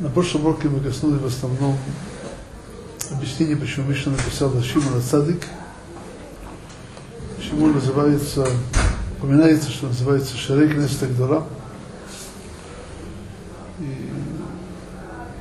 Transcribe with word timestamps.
На 0.00 0.08
прошлом 0.10 0.46
уроке 0.46 0.68
мы 0.68 0.78
коснулись 0.78 1.20
в 1.20 1.26
основном 1.26 1.76
объяснения, 3.10 3.56
почему 3.56 3.90
Мишна 3.90 4.12
написала 4.12 4.62
Шимона 4.62 5.00
Цадик. 5.00 5.42
Почему 7.36 7.66
называется, 7.66 8.46
упоминается, 9.18 9.72
что 9.72 9.88
называется 9.88 10.36
Шарейк 10.36 10.76
Нестагдора. 10.76 11.42
И, 13.80 14.08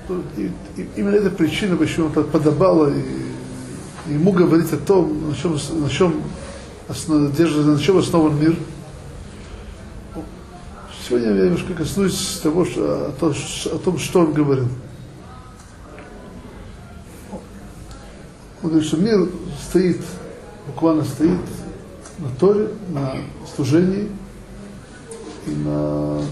ну, 0.10 0.24
и, 0.38 0.52
и 0.76 0.90
именно 0.96 1.16
эта 1.16 1.30
причина, 1.30 1.78
почему 1.78 2.08
он 2.08 2.24
подобало 2.24 2.92
и, 2.92 4.12
ему 4.12 4.32
говорить 4.32 4.74
о 4.74 4.78
том, 4.78 5.30
на 5.30 5.36
чем, 5.36 5.56
на 5.84 5.90
чем, 5.90 6.24
основ, 6.88 7.38
на 7.38 7.80
чем 7.80 7.98
основан 8.00 8.40
мир– 8.40 8.56
Сегодня 11.08 11.30
я 11.36 11.46
немножко 11.46 11.74
коснусь 11.74 12.42
того, 12.44 12.66
что, 12.66 13.08
о, 13.08 13.12
том, 13.14 13.32
о 13.32 13.78
том, 13.78 13.98
что 13.98 14.20
он 14.20 14.34
говорил. 14.34 14.68
Он 18.62 18.70
говорит, 18.70 18.86
что 18.86 18.98
мир 18.98 19.30
стоит, 19.70 20.02
буквально 20.66 21.06
стоит 21.06 21.40
на 22.18 22.28
Торе, 22.38 22.72
на 22.90 23.16
служении 23.56 24.10
и 25.46 25.52
на 25.52 26.24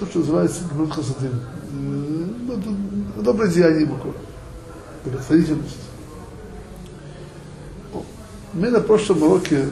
то, 0.00 0.06
что 0.06 0.18
называется 0.18 0.64
Гмут 0.72 0.92
Хасадим. 0.92 1.40
Э, 1.72 3.22
доброе 3.22 3.48
деяние 3.48 3.86
буквально. 3.86 4.18
Благотворительность. 5.04 5.78
Мы 8.54 8.70
на 8.70 8.80
прошлом 8.80 9.22
уроке 9.22 9.68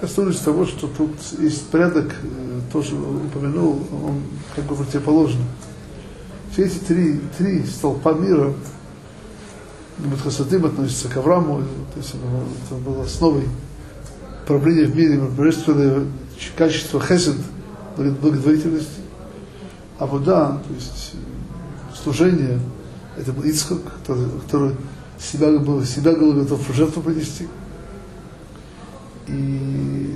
коснулись 0.00 0.38
того, 0.38 0.66
что 0.66 0.86
тут 0.86 1.10
есть 1.38 1.66
порядок, 1.68 2.14
э, 2.22 2.60
тоже 2.72 2.94
упомянул, 2.94 3.86
он 3.92 4.22
как 4.54 4.64
бы 4.64 4.74
противоположный. 4.74 5.44
Все 6.52 6.66
эти 6.66 6.78
три, 6.78 7.20
три 7.36 7.64
столпа 7.64 8.12
мира, 8.12 8.52
Хасадим 10.22 10.64
относится 10.64 11.08
к 11.08 11.16
Аврааму, 11.16 11.62
то 11.92 11.98
есть 11.98 12.14
это 12.14 12.74
было 12.76 13.02
основой 13.02 13.48
правления 14.46 14.86
в 14.86 14.96
мире, 14.96 15.18
божественное 15.18 16.04
качество 16.56 17.00
хесед, 17.00 17.36
благотворительности. 17.96 19.00
А 19.98 20.06
вода, 20.06 20.60
то 20.66 20.74
есть 20.74 21.14
служение, 22.00 22.60
это 23.16 23.32
был 23.32 23.42
Ицхак, 23.42 23.80
который, 23.98 24.26
который 24.46 24.76
себя, 25.18 25.48
себя 25.84 26.12
был 26.12 26.32
готов 26.32 26.68
в 26.68 26.74
жертву 26.74 27.02
принести. 27.02 27.48
И 29.28 30.14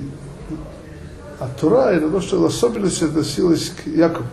а 1.43 1.49
Тура 1.59 1.91
это 1.91 2.09
то, 2.09 2.21
что 2.21 2.45
особенность 2.45 3.01
относилась 3.01 3.69
к 3.69 3.87
Якову. 3.87 4.27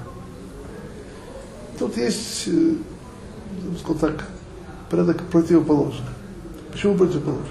Тут 1.76 1.96
есть, 1.96 2.44
э, 2.46 2.74
сказал 3.80 3.96
так, 3.96 4.28
порядок 4.90 5.22
противоположный. 5.24 6.06
Почему 6.70 6.96
противоположный? 6.96 7.48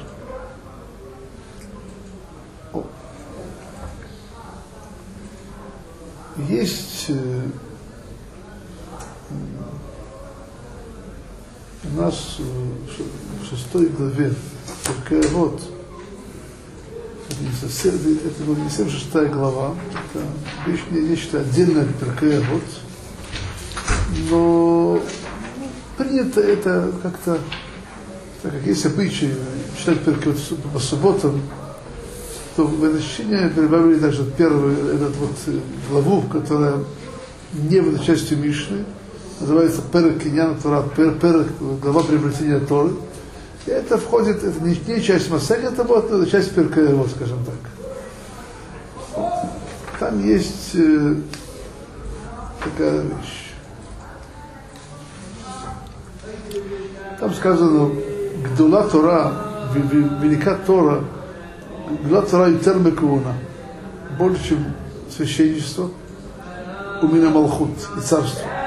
О. 2.72 2.86
Есть 6.48 7.08
э, 7.10 7.50
у 11.84 12.00
нас 12.00 12.38
э, 12.40 12.44
в 13.42 13.46
шестой 13.50 13.88
главе, 13.88 14.34
только 14.86 15.28
вот, 15.30 15.62
не 17.68 18.16
это 18.16 18.44
была 18.44 18.58
не 18.58 18.70
совсем 18.70 18.90
шестая 18.90 19.28
глава, 19.28 19.76
это 20.14 20.26
вещь, 20.70 20.82
нечто 20.92 21.40
отдельное 21.40 21.84
от 21.84 21.96
вот. 22.52 22.64
Но 24.30 25.02
принято 25.98 26.42
это 26.42 26.92
как-то, 27.04 27.38
так 28.42 28.54
как 28.54 28.66
есть 28.66 28.86
обычаи 28.86 29.34
читать 29.78 30.02
Перкея 30.04 30.36
по 30.74 30.80
субботам, 30.80 31.42
то 32.56 32.66
в 32.66 32.84
это 32.84 33.02
чтение 33.02 33.50
прибавили 33.50 34.00
также 34.00 34.26
первую 34.26 34.96
этот 34.96 35.16
вот 35.18 35.32
главу, 35.90 36.22
которая 36.24 36.76
не 37.54 37.82
была 37.82 38.00
частью 38.00 38.38
Мишны, 38.38 38.86
называется 39.40 39.82
Перек 39.94 40.22
Киньяна 40.22 40.56
Тора, 40.56 40.84
Перек, 40.96 41.48
глава 41.82 42.04
приобретения 42.04 42.60
Торы. 42.60 42.92
Это 43.70 43.98
входит, 43.98 44.44
это 44.44 44.60
не, 44.64 44.76
не 44.88 45.02
часть 45.02 45.30
Масега, 45.30 45.72
вот, 45.84 46.12
это 46.12 46.26
часть 46.30 46.56
Перкаева, 46.56 47.08
скажем 47.08 47.38
так. 47.46 47.56
Там 50.00 50.26
есть 50.26 50.72
э, 50.76 51.16
такая 52.64 53.02
вещь. 53.02 53.54
Там 57.20 57.34
сказано, 57.34 57.92
Гдула 58.46 58.88
Тора, 58.90 59.34
велика 59.76 60.56
Тора, 60.66 61.04
Гдула 62.04 62.22
Тора 62.24 62.50
Ютер 62.50 62.80
Мекуна, 62.80 63.34
больше, 64.18 64.50
чем 64.50 64.66
священничество, 65.16 65.90
у 67.02 67.08
меня 67.08 67.30
Малхут 67.30 67.78
и 67.98 68.02
царство. 68.02 68.59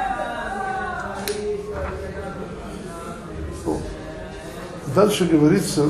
Дальше 4.94 5.24
говорится, 5.24 5.86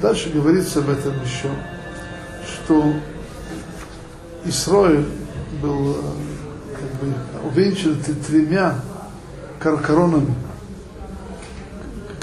Дальше 0.00 0.30
говорится 0.30 0.78
об 0.78 0.90
этом 0.90 1.14
еще, 1.24 1.50
что 2.46 2.92
Исроиль 4.44 5.04
был 5.60 5.92
э, 5.92 5.94
как 6.74 7.00
бы 7.00 7.48
увенчан 7.48 7.96
тремя 8.28 8.76
коронами 9.58 10.32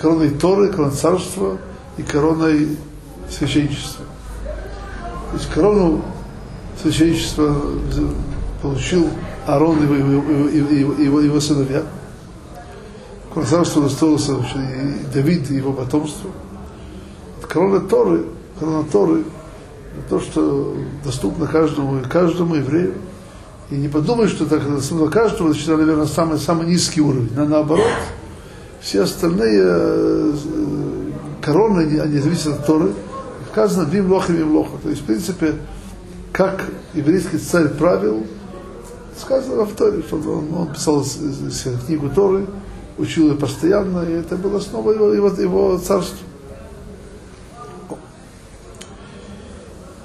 короной 0.03 0.31
Торы, 0.31 0.67
короной 0.67 0.91
царства 0.91 1.57
и 1.95 2.03
короной 2.03 2.77
священничества. 3.29 4.03
То 5.31 5.37
есть 5.37 5.49
корону 5.49 6.01
священничества 6.81 7.55
получил 8.61 9.07
Аарон 9.47 9.79
и 9.79 9.83
его, 9.83 9.95
его, 9.95 10.93
его, 10.93 11.21
его, 11.21 11.39
сыновья. 11.39 11.83
Корона 13.33 13.49
царства 13.49 13.83
досталось 13.83 14.27
и 14.27 15.05
Давид 15.13 15.49
и 15.49 15.55
его 15.55 15.71
потомству. 15.71 16.31
Корона 17.47 17.79
Торы, 17.79 18.25
корона 18.59 18.83
Торы, 18.91 19.23
то, 20.09 20.19
что 20.19 20.75
доступно 21.05 21.47
каждому, 21.47 22.01
каждому 22.09 22.55
еврею. 22.55 22.95
И 23.69 23.75
не 23.75 23.87
подумай, 23.87 24.27
что 24.27 24.45
так 24.47 24.69
доступно 24.69 25.09
каждому, 25.09 25.51
это, 25.51 25.77
наверное, 25.77 26.07
самый, 26.07 26.39
самый 26.39 26.67
низкий 26.67 26.99
уровень. 26.99 27.31
Но 27.33 27.45
наоборот, 27.45 27.87
все 28.83 29.03
остальные 29.03 29.61
э, 29.63 30.33
короны, 31.41 31.99
они 32.01 32.19
зависят 32.19 32.59
от 32.59 32.65
Торы. 32.65 32.93
Сказано 33.51 33.87
«Вим 33.89 34.11
лоха, 34.11 34.33
вим 34.33 34.55
лоха». 34.55 34.77
То 34.81 34.89
есть, 34.89 35.01
в 35.01 35.05
принципе, 35.05 35.55
как 36.33 36.65
еврейский 36.93 37.37
царь 37.37 37.69
правил, 37.69 38.25
сказано 39.17 39.63
в 39.63 39.73
Торе, 39.75 40.01
что 40.01 40.17
он, 40.17 40.53
он 40.53 40.73
писал 40.73 41.05
книгу 41.85 42.09
Торы, 42.09 42.45
учил 42.97 43.29
ее 43.29 43.35
постоянно, 43.35 44.03
и 44.03 44.11
это 44.11 44.35
была 44.35 44.57
основа 44.57 44.91
его, 44.91 45.13
его, 45.13 45.29
его 45.29 45.77
царства. 45.77 46.17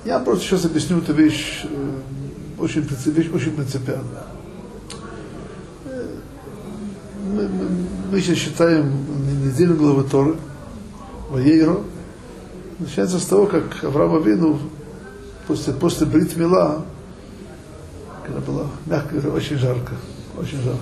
Я 0.04 0.20
просто 0.20 0.44
сейчас 0.44 0.64
объясню 0.64 0.98
эту 0.98 1.12
вещь, 1.14 1.64
э, 1.64 2.58
очень, 2.58 2.82
вещь 3.06 3.30
очень 3.34 3.52
принципиальная. 3.52 4.28
мы, 7.28 7.48
мы, 7.48 7.87
мы 8.10 8.20
сейчас 8.20 8.38
считаем 8.38 8.90
неделю 9.44 9.76
главы 9.76 10.04
Торы, 10.04 10.36
Ваейро, 11.30 11.80
начинается 12.78 13.18
с 13.18 13.26
того, 13.26 13.46
как 13.46 13.84
Авраам 13.84 14.16
Авину 14.16 14.58
после, 15.46 15.74
после 15.74 16.06
Брит 16.06 16.34
Мила, 16.36 16.84
когда 18.24 18.40
было 18.40 18.66
мягко, 18.86 19.16
очень 19.28 19.58
жарко, 19.58 19.92
очень 20.38 20.62
жарко. 20.62 20.80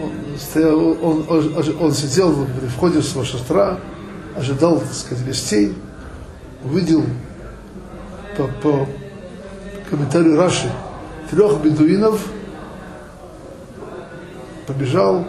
Он, 0.00 0.10
стоял, 0.38 0.80
он, 0.80 1.24
он, 1.28 1.54
он 1.80 1.92
сидел 1.92 2.34
при 2.60 2.66
входе 2.66 2.98
в 2.98 3.04
своего 3.04 3.24
шатра, 3.24 3.78
ожидал, 4.36 4.80
так 4.80 4.92
сказать, 4.92 5.24
гостей, 5.24 5.74
увидел 6.64 7.04
по, 8.36 8.48
по 8.60 8.88
комментарию 9.88 10.36
Раши 10.36 10.72
трех 11.30 11.62
бедуинов, 11.62 12.26
побежал, 14.66 15.26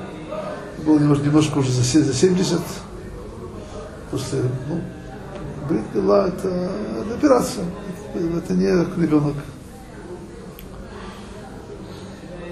был 0.83 0.99
немножко, 0.99 1.25
немножко 1.25 1.57
уже 1.57 1.71
за 1.71 1.83
70, 1.83 2.59
после, 4.11 4.39
ну, 4.67 4.81
брит 5.67 5.83
была, 5.93 6.27
это, 6.27 6.47
это 6.47 7.15
операция, 7.15 7.65
это 8.13 8.53
не 8.53 8.67
ребенок. 9.01 9.35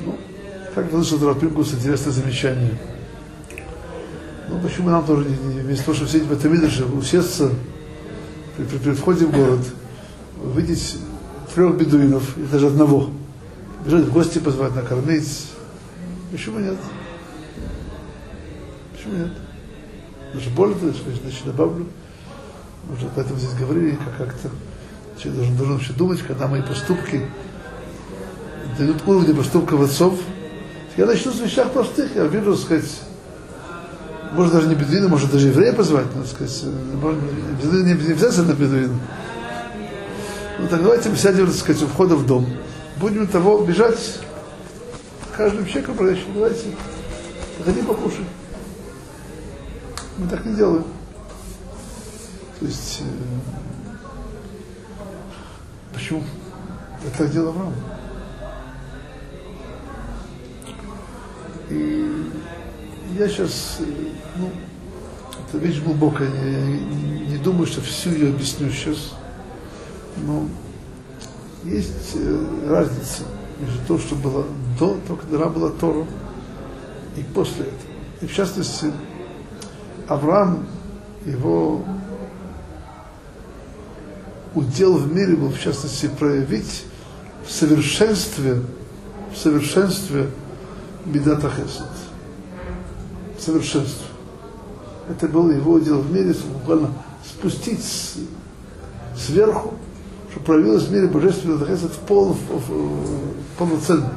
Ну, 0.06 0.18
Как 0.74 0.90
слышал 0.90 1.28
Рафпинкус 1.28 1.74
интересное 1.74 2.12
замечание. 2.12 2.80
Ну, 4.50 4.60
почему 4.60 4.90
нам 4.90 5.06
тоже, 5.06 5.30
не, 5.30 5.54
не, 5.54 5.62
вместо 5.62 5.86
того, 5.86 5.96
чтобы 5.96 6.12
сидеть 6.12 6.28
в 6.28 6.34
этом 6.34 6.52
виде, 6.52 6.68
усесться 6.84 7.52
при, 8.58 8.66
при, 8.66 8.78
при 8.78 8.92
входе 8.92 9.26
в 9.26 9.32
город, 9.32 9.62
видеть 10.56 10.98
трех 11.54 11.78
бедуинов, 11.78 12.38
и 12.38 12.44
даже 12.44 12.68
одного, 12.68 13.10
бежать 13.86 14.06
в 14.06 14.12
гости 14.12 14.40
позвать, 14.40 14.76
накормить. 14.76 15.48
Почему 16.32 16.60
нет? 16.60 16.78
Почему 19.02 19.18
нет? 19.18 19.32
Даже 20.34 20.50
более 20.52 20.78
значит, 20.78 21.46
добавлю. 21.46 21.88
Уже 22.96 23.08
об 23.08 23.18
этом 23.18 23.38
здесь 23.38 23.54
говорили, 23.54 23.96
как 23.96 24.28
как-то 24.28 24.50
человек 25.18 25.38
должен, 25.38 25.58
должен 25.58 25.74
вообще 25.76 25.94
думать, 25.94 26.22
когда 26.22 26.48
мои 26.48 26.62
поступки 26.62 27.26
дают 28.78 29.02
уровень 29.08 29.36
поступков 29.36 29.82
отцов. 29.82 30.20
Я 30.98 31.08
начну 31.08 31.32
с 31.32 31.40
вещах 31.40 31.72
простых, 31.72 32.16
я 32.16 32.26
вижу, 32.26 32.56
сказать, 32.56 33.02
может 34.34 34.54
даже 34.54 34.68
не 34.68 34.76
бедуина, 34.76 35.08
может 35.08 35.32
даже 35.32 35.48
еврея 35.48 35.74
позвать, 35.74 36.14
надо 36.16 36.28
сказать, 36.28 36.64
не, 36.64 37.94
не 37.94 38.12
обязательно 38.12 38.54
бедуина. 38.54 39.00
Ну 40.60 40.68
так 40.68 40.84
давайте 40.84 41.10
мы 41.10 41.16
сядем, 41.16 41.48
так 41.48 41.56
сказать, 41.56 41.82
у 41.82 41.88
входа 41.88 42.16
в 42.16 42.28
дом. 42.28 42.46
Будем 42.98 43.26
того 43.26 43.64
бежать 43.64 44.20
каждым 45.36 45.66
человеком 45.66 45.96
продающим. 45.96 46.34
Давайте, 46.36 46.66
заходи 47.58 47.82
покушай. 47.82 48.26
Мы 50.22 50.28
так 50.28 50.46
не 50.46 50.54
делаем. 50.54 50.86
То 52.60 52.66
есть, 52.68 53.02
э, 53.02 53.04
почему? 55.92 56.22
Это 57.04 57.18
так 57.18 57.32
делал 57.32 57.50
Авраам. 57.50 57.74
И 61.72 62.32
я 63.18 63.28
сейчас, 63.30 63.78
э, 63.80 63.84
ну, 64.36 64.52
это 65.48 65.58
вещь 65.58 65.82
глубокая, 65.82 66.30
я 66.30 66.66
не, 66.68 67.22
не 67.22 67.38
думаю, 67.38 67.66
что 67.66 67.82
всю 67.82 68.12
ее 68.12 68.30
объясню 68.30 68.70
сейчас, 68.70 69.14
но 70.18 70.48
есть 71.64 72.12
э, 72.14 72.68
разница 72.70 73.24
между 73.60 73.80
то, 73.88 73.98
что 73.98 74.14
было 74.14 74.46
до, 74.78 75.00
то, 75.08 75.16
когда 75.16 75.48
была 75.48 75.72
Тора, 75.72 76.06
и 77.18 77.24
после 77.34 77.64
этого. 77.64 77.92
И 78.22 78.28
в 78.28 78.36
частности, 78.36 78.94
Авраам, 80.12 80.66
его 81.26 81.86
удел 84.54 84.98
в 84.98 85.14
мире 85.16 85.38
был, 85.38 85.50
в 85.50 85.60
частности, 85.60 86.08
проявить 86.08 86.84
в 87.48 87.52
совершенстве, 87.52 88.62
в 89.34 89.38
совершенстве 89.38 90.30
Бедата 91.06 91.50
Хесед. 91.50 91.88
В 93.38 93.42
совершенстве. 93.42 94.06
Это 95.10 95.30
был 95.30 95.50
его 95.50 95.74
удел 95.74 96.02
в 96.02 96.12
мире, 96.12 96.36
буквально 96.60 96.90
спустить 97.26 97.86
сверху, 99.18 99.76
чтобы 100.32 100.46
проявилось 100.46 100.84
в 100.84 100.92
мире 100.92 101.08
божественный 101.08 101.66
Хесед 101.66 101.92
в, 101.92 102.00
пол, 102.00 102.34
в, 102.34 102.70
в, 102.70 103.18
полноценно. 103.58 104.12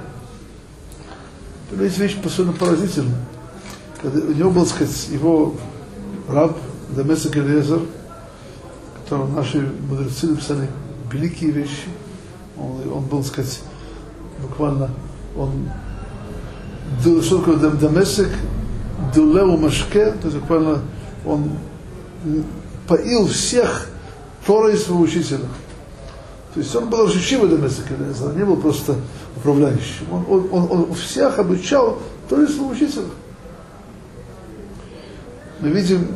Есть 1.70 1.98
вещь 1.98 2.16
поразительная. 2.58 3.24
Когда 4.02 4.26
у 4.26 4.32
него 4.32 4.50
был, 4.50 4.66
сказать, 4.66 5.08
его 5.10 5.54
раб 6.28 6.56
Дамесек 6.90 7.36
Элезер, 7.36 7.80
которого 9.02 9.28
наши 9.34 9.70
мудрецы 9.88 10.26
написали 10.28 10.68
великие 11.12 11.50
вещи. 11.50 11.88
Он, 12.58 12.80
он 12.92 13.04
был, 13.04 13.24
сказать, 13.24 13.60
буквально, 14.40 14.90
он 15.36 15.70
что 17.22 17.38
такое 17.38 17.56
Дамесек, 17.56 18.28
Дулеу 19.14 19.56
Машке, 19.56 20.12
то 20.12 20.28
есть 20.28 20.38
буквально 20.38 20.80
он 21.26 21.50
поил 22.86 23.26
всех 23.26 23.88
Торой 24.46 24.76
своего 24.76 25.02
учителя. 25.02 25.46
То 26.52 26.60
есть 26.60 26.74
он 26.76 26.88
был 26.88 27.08
Шишива 27.08 27.48
Дамесек, 27.48 27.86
он 28.22 28.36
не 28.36 28.44
был 28.44 28.56
просто 28.56 28.94
управляющим. 29.36 30.12
Он, 30.12 30.24
он, 30.28 30.48
он, 30.52 30.70
он 30.70 30.94
всех 30.94 31.38
обучал 31.38 31.98
Торой 32.28 32.46
своего 32.46 32.68
учителя. 32.68 33.06
Мы 35.64 35.70
видим 35.70 36.06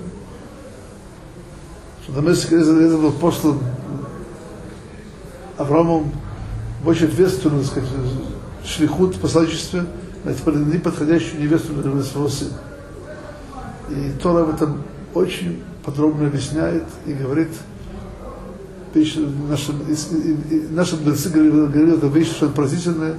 что 2.04 2.12
Дамеск 2.12 2.52
это 2.52 2.98
был 2.98 3.12
послан 3.12 3.58
Авраамом 5.56 6.12
очень 6.84 7.06
ответственную, 7.06 7.64
так 7.64 7.70
сказать, 7.72 7.90
шлихут 8.62 9.16
в 9.16 9.20
посланничестве, 9.20 9.86
найти 10.24 10.78
подходящую 10.78 11.40
невесту 11.40 11.72
для 11.72 12.02
своего 12.02 12.28
сына. 12.28 12.58
И 13.88 14.12
Тора 14.22 14.42
об 14.42 14.54
этом 14.54 14.82
очень 15.14 15.62
подробно 15.82 16.26
объясняет 16.26 16.84
и 17.06 17.14
говорит, 17.14 17.48
наши, 19.48 19.72
наши 20.68 20.96
мудрецы 20.96 21.30
говорили, 21.30 21.96
эту 21.96 22.08
вещь, 22.08 22.32
что 22.32 22.50
поразительная, 22.50 23.16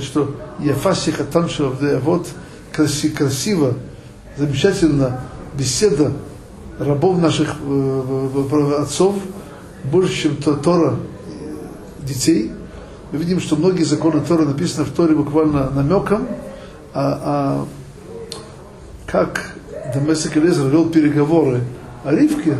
что 0.00 0.34
Яфаси 0.60 1.10
Хатанши 1.10 1.64
вот 2.02 2.26
красиво, 2.72 3.74
замечательно 4.38 5.20
беседа 5.58 6.12
рабов 6.78 7.18
наших 7.18 7.56
э, 7.60 8.74
отцов 8.80 9.16
больше, 9.84 10.14
чем 10.14 10.36
Тора 10.36 10.96
детей. 11.98 12.52
Мы 13.10 13.18
видим, 13.18 13.40
что 13.40 13.56
многие 13.56 13.82
законы 13.82 14.20
Тора 14.20 14.44
написаны 14.44 14.84
в 14.84 14.92
Торе 14.92 15.14
буквально 15.14 15.70
намеком, 15.70 16.28
а, 16.94 17.20
а 17.22 17.66
как 19.06 19.56
Дамесик 19.94 20.36
Элезер 20.36 20.68
вел 20.68 20.90
переговоры 20.90 21.62
о 22.04 22.12
Ривке, 22.12 22.56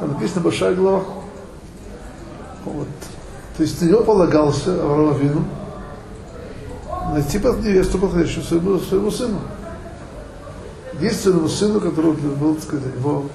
там 0.00 0.14
написано 0.14 0.40
большая 0.40 0.74
глава. 0.74 1.04
Вот. 2.64 2.88
То 3.56 3.62
есть 3.62 3.80
на 3.82 3.86
него 3.86 4.02
полагался 4.02 4.72
Авраам 4.72 5.46
найти 7.12 7.38
под 7.38 7.62
невесту 7.62 7.98
подходящую 7.98 8.44
своему, 8.44 8.78
своему 8.78 9.10
сыну 9.10 9.38
единственному 10.98 11.48
сыну, 11.48 11.80
который 11.80 12.12
был, 12.12 12.54
так 12.54 12.64
сказать, 12.64 12.94
его 12.96 13.26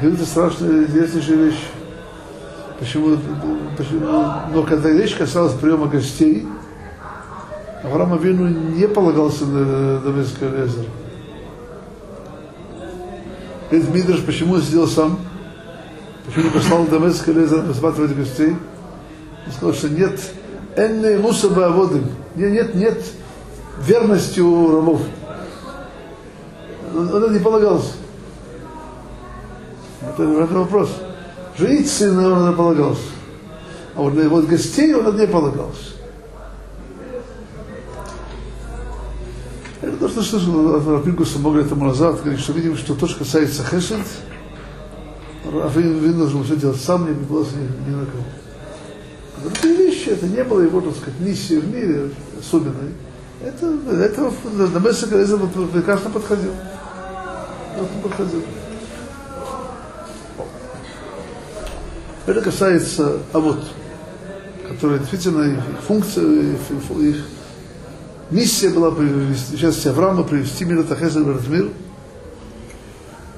говорит 0.00 0.26
страшная, 0.26 0.84
интереснейшая 0.84 1.36
вещь. 1.36 1.64
Почему, 2.78 3.16
почему, 3.76 4.00
но 4.52 4.62
когда 4.62 4.90
речь 4.90 5.14
касалась 5.14 5.54
приема 5.54 5.86
гостей, 5.86 6.46
Авраам 7.82 8.14
Авину 8.14 8.48
не 8.48 8.86
полагался 8.86 9.46
на 9.46 9.98
Дамесское 10.00 10.64
озеро. 10.64 10.86
Говорит 13.70 13.94
Мидраш, 13.94 14.24
почему 14.24 14.54
он 14.54 14.62
сидел 14.62 14.86
сам? 14.86 15.18
Почему 16.26 16.44
не 16.44 16.50
послал 16.50 16.84
Дамесское 16.84 17.34
озеро 17.44 17.66
рассматривать 17.66 18.16
гостей? 18.16 18.56
Он 19.46 19.52
сказал, 19.52 19.74
что 19.74 19.88
нет 19.88 20.20
энны 20.76 21.18
мусаба 21.18 21.66
аводым. 21.66 22.06
Нет, 22.36 22.52
нет, 22.52 22.74
нет 22.74 22.98
верности 23.84 24.40
у 24.40 24.76
рабов 24.76 25.00
он 26.94 27.32
не 27.32 27.38
полагался. 27.38 27.92
Это, 30.02 30.22
это 30.22 30.54
вопрос. 30.54 30.90
Женить 31.56 31.90
сына 31.90 32.32
он 32.32 32.50
не 32.50 32.56
полагался. 32.56 33.02
А 33.94 34.02
вот, 34.02 34.14
вот 34.14 34.46
гостей 34.46 34.94
он 34.94 35.16
не 35.16 35.26
полагался. 35.26 35.98
Это 39.80 39.96
то, 39.96 40.08
что 40.08 40.22
слышал 40.22 40.76
от 40.76 40.86
Рапинкуса 40.86 41.38
много 41.38 41.58
лет 41.58 41.68
тому 41.68 41.86
назад, 41.86 42.20
что 42.38 42.52
видим, 42.52 42.76
что 42.76 42.94
то, 42.94 43.06
что 43.06 43.20
касается 43.20 43.64
Хесед, 43.64 44.00
Рафин 45.44 46.18
должен 46.18 46.44
все 46.44 46.56
делать 46.56 46.80
сам, 46.80 47.08
не 47.08 47.14
пригласил 47.14 47.58
ни, 47.58 47.90
ни 47.90 47.94
на 47.94 48.06
кого. 48.06 48.24
Другие 49.44 49.76
вещи, 49.76 50.08
это 50.08 50.26
не 50.26 50.42
было 50.44 50.60
его, 50.60 50.80
так 50.80 50.96
сказать, 50.96 51.20
миссии 51.20 51.54
в 51.54 51.68
мире 51.72 52.10
особенной. 52.38 52.92
Это, 53.40 53.72
это 53.92 54.32
на 54.52 54.78
Мессика 54.80 55.16
прекрасно 55.72 56.10
подходил 56.10 56.50
Это 62.26 62.42
касается 62.42 63.20
а 63.32 63.58
которые 64.68 64.98
действительно 64.98 65.44
их 65.44 65.60
функция, 65.86 66.24
их, 66.24 67.24
миссия 68.30 68.70
была 68.70 68.90
привести, 68.90 69.56
сейчас 69.56 69.86
Авраама 69.86 70.24
привести 70.24 70.64
мир 70.64 70.80
от 70.80 70.92
Ахеза 70.92 71.20
в 71.20 71.50
мир. 71.50 71.70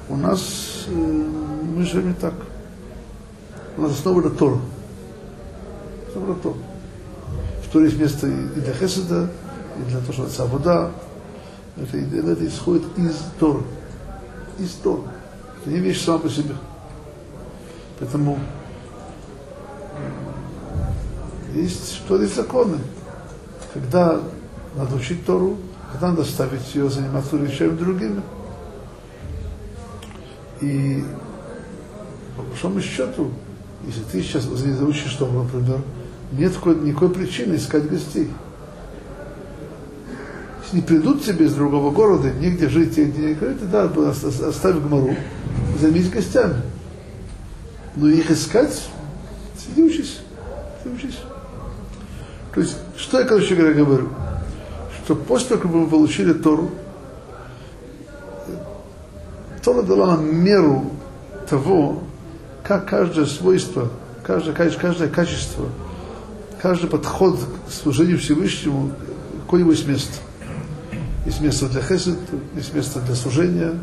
У 0.09 0.17
нас 0.17 0.85
э, 0.87 0.91
мы 0.91 1.85
живем 1.85 2.09
не 2.09 2.13
так. 2.13 2.33
У 3.77 3.81
нас 3.81 3.93
основа 3.93 4.29
Тора. 4.29 4.59
Основа 6.09 6.35
Тора. 6.35 6.57
В 7.65 7.71
Торе 7.71 7.85
есть 7.85 7.97
место 7.97 8.27
и 8.27 8.59
для 8.59 8.73
Хеседа, 8.73 9.29
и 9.79 9.89
для 9.89 9.99
того, 9.99 10.13
что 10.13 10.25
это 10.25 10.45
вода. 10.47 10.91
Это, 11.77 11.97
это 11.97 12.47
исходит 12.47 12.83
из 12.97 13.15
Тора 13.39 13.61
из 14.59 14.71
Тора. 14.75 15.03
Это 15.61 15.69
не 15.69 15.79
вещь 15.79 16.03
сама 16.03 16.19
по 16.19 16.29
себе. 16.29 16.55
Поэтому 17.99 18.39
есть 21.53 21.95
что 21.95 22.17
ли 22.17 22.25
законы. 22.25 22.77
когда 23.73 24.19
надо 24.75 24.95
учить 24.95 25.25
Тору, 25.25 25.57
когда 25.91 26.09
надо 26.09 26.23
ставить 26.23 26.73
ее, 26.73 26.89
заниматься 26.89 27.35
вещами 27.35 27.77
другими. 27.77 28.21
И 30.61 31.03
по 32.35 32.43
большому 32.43 32.81
счету, 32.81 33.31
если 33.85 34.01
ты 34.03 34.21
сейчас 34.21 34.43
заучишь 34.43 35.13
Тору, 35.15 35.43
например, 35.43 35.81
нет 36.31 36.53
никакой 36.83 37.09
причины 37.09 37.55
искать 37.55 37.89
гостей. 37.89 38.29
Не 40.73 40.81
придут 40.81 41.23
тебе 41.23 41.45
из 41.45 41.53
другого 41.53 41.91
города, 41.91 42.31
негде 42.31 42.69
жить, 42.69 42.97
негде 42.97 43.21
не 43.21 43.33
говорить, 43.33 43.69
да, 43.69 43.91
оставь 44.47 44.77
Гмару, 44.77 45.15
займись 45.79 46.09
гостями. 46.09 46.61
Но 47.95 48.07
их 48.07 48.31
искать, 48.31 48.87
сиди 49.57 49.83
учись, 49.83 50.19
сиди 50.81 50.95
учись. 50.95 51.19
То 52.53 52.61
есть, 52.61 52.77
что 52.95 53.19
я, 53.19 53.25
короче 53.25 53.55
говоря, 53.55 53.73
говорю? 53.73 54.09
Что 55.03 55.15
после 55.15 55.49
того, 55.49 55.61
как 55.61 55.71
мы 55.71 55.87
получили 55.87 56.31
Тору, 56.31 56.71
Тора 59.61 59.83
дала 59.83 60.15
нам 60.15 60.35
меру 60.43 60.91
того, 61.49 62.03
как 62.63 62.87
каждое 62.87 63.25
свойство, 63.25 63.89
каждое, 64.23 64.53
каждое 64.53 65.09
качество, 65.09 65.67
каждый 66.61 66.89
подход 66.89 67.39
к 67.67 67.71
служению 67.71 68.19
Всевышнему, 68.19 68.91
какое 69.43 69.65
есть 69.65 69.87
место. 69.87 70.13
Есть 71.25 71.41
место 71.41 71.67
для 71.69 71.81
хесед, 71.81 72.17
есть 72.55 72.73
место 72.73 72.99
для 72.99 73.15
служения. 73.15 73.79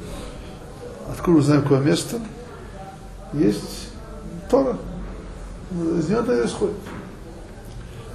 Откуда 1.11 1.41
знаем, 1.41 1.63
какое 1.63 1.81
место? 1.81 2.21
Есть 3.33 3.91
Тора. 4.51 4.77
Из 5.71 6.09
нее 6.09 6.19
это 6.19 6.45
исходит. 6.45 6.77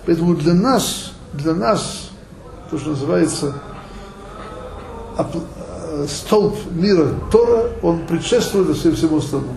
Поэтому 0.06 0.36
для 0.36 0.54
нас, 0.54 1.14
для 1.34 1.54
нас, 1.54 2.10
то, 2.70 2.78
что 2.78 2.90
называется 2.90 3.54
столб 6.08 6.58
мира 6.72 7.14
Тора, 7.32 7.70
он 7.82 8.06
предшествует 8.08 8.76
всем 8.76 8.96
всему 8.96 9.18
остальному. 9.20 9.56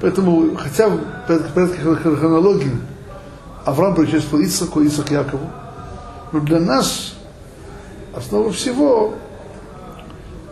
Поэтому, 0.00 0.56
хотя 0.56 0.88
в 0.88 1.52
порядке 1.54 1.80
хронологии 1.80 2.76
Авраам 3.64 3.94
предшествовал 3.94 4.44
Ицаку, 4.44 4.80
Ицак 4.82 5.10
Якову, 5.10 5.50
но 6.32 6.40
для 6.40 6.58
нас 6.58 7.11
основа 8.14 8.52
всего 8.52 9.14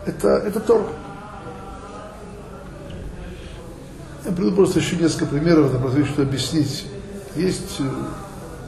это, 0.05 0.29
это 0.29 0.59
Тора. 0.59 0.87
Я 4.25 4.31
приведу 4.31 4.55
просто 4.55 4.79
еще 4.79 4.95
несколько 4.97 5.25
примеров, 5.25 5.71
просто 5.79 6.05
что 6.05 6.21
объяснить. 6.21 6.85
Есть, 7.35 7.79
э, 7.79 7.83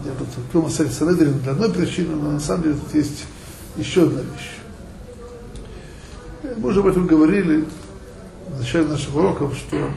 я 0.05 0.12
тут 0.17 0.27
открыл 0.38 0.63
Масаль 0.63 0.89
Санедрин 0.89 1.39
для 1.39 1.51
одной 1.51 1.71
причины, 1.71 2.15
но 2.15 2.31
на 2.31 2.39
самом 2.39 2.63
деле 2.63 2.75
тут 2.75 2.93
есть 2.95 3.25
еще 3.75 4.03
одна 4.03 4.21
вещь. 4.21 4.57
Мы 6.57 6.69
уже 6.69 6.79
об 6.79 6.88
этом 6.88 7.07
говорили 7.07 7.65
в 8.47 8.59
начале 8.59 8.85
наших 8.85 9.15
уроков, 9.15 9.55
что 9.55 9.91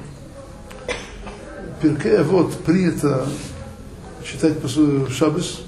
Перке 1.80 2.22
вот 2.22 2.52
принято 2.64 3.26
читать 4.24 4.58
по 4.60 4.68
Шабас 4.68 5.60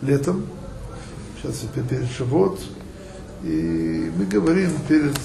летом, 0.00 0.46
сейчас 1.42 1.66
перед 1.74 2.10
Шавот, 2.10 2.60
и 3.42 4.10
мы 4.16 4.24
говорим 4.26 4.70
перед, 4.88 5.18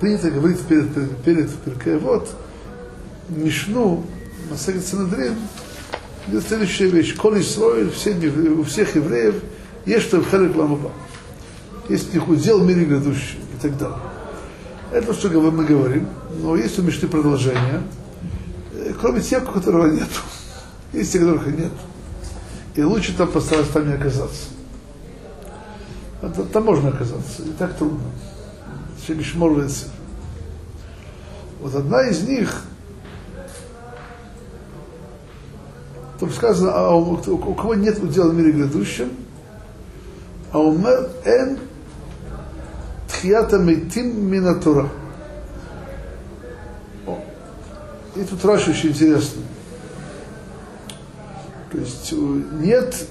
принято 0.00 0.30
говорить 0.30 0.60
перед, 0.60 0.92
перед, 0.94 1.16
перед 1.22 1.50
Перке 1.50 1.98
вот, 1.98 2.28
Мишну, 3.28 4.04
Масагит 4.50 4.84
Санадрин, 4.84 5.34
где 6.26 6.40
следующая 6.40 6.88
вещь. 6.88 7.16
Коль 7.16 7.40
Исроиль, 7.40 7.90
все, 7.90 8.14
у 8.50 8.64
всех 8.64 8.96
евреев, 8.96 9.36
есть 9.84 10.06
что 10.06 10.20
в 10.20 10.30
Хелек 10.30 10.56
Ламаба. 10.56 10.92
Есть 11.88 12.10
у 12.10 12.14
них 12.14 12.28
удел 12.28 12.60
в 12.60 12.66
мире 12.66 12.84
грядущий 12.84 13.38
и 13.56 13.62
так 13.62 13.78
далее. 13.78 13.98
Это 14.92 15.14
что 15.14 15.28
мы 15.28 15.64
говорим, 15.64 16.08
но 16.40 16.56
есть 16.56 16.78
у 16.78 16.82
Мишны 16.82 17.08
продолжение– 17.08 17.82
кроме 19.00 19.20
тех, 19.20 19.48
у 19.48 19.52
которого 19.52 19.86
нет. 19.86 20.08
Есть 20.92 21.12
те, 21.12 21.18
которых 21.18 21.46
нет. 21.46 21.72
И 22.74 22.82
лучше 22.82 23.16
там 23.16 23.28
постараться 23.28 23.72
там 23.72 23.88
не 23.88 23.94
оказаться. 23.94 24.48
Это, 26.22 26.44
там 26.44 26.64
можно 26.64 26.88
оказаться, 26.88 27.42
не 27.42 27.52
так 27.52 27.74
трудно. 27.74 28.00
Шемишморвается. 29.06 29.86
Вот 31.60 31.74
одна 31.74 32.08
из 32.08 32.22
них, 32.22 32.62
там 36.18 36.30
сказано, 36.30 36.72
а 36.74 36.94
у, 36.94 37.14
у, 37.14 37.54
кого 37.54 37.74
нет 37.74 38.02
удела 38.02 38.30
в 38.30 38.34
мире 38.34 38.52
грядущем, 38.52 39.10
а 40.52 40.58
у 40.58 40.74
эн 41.24 41.58
тхията 43.08 43.58
мейтим 43.58 44.26
минатура. 44.30 44.88
И 48.16 48.24
тут 48.24 48.42
Раши 48.46 48.70
очень 48.70 48.90
интересно. 48.90 49.42
То 51.70 51.78
есть 51.78 52.12
э, 52.12 52.16
нет 52.16 53.06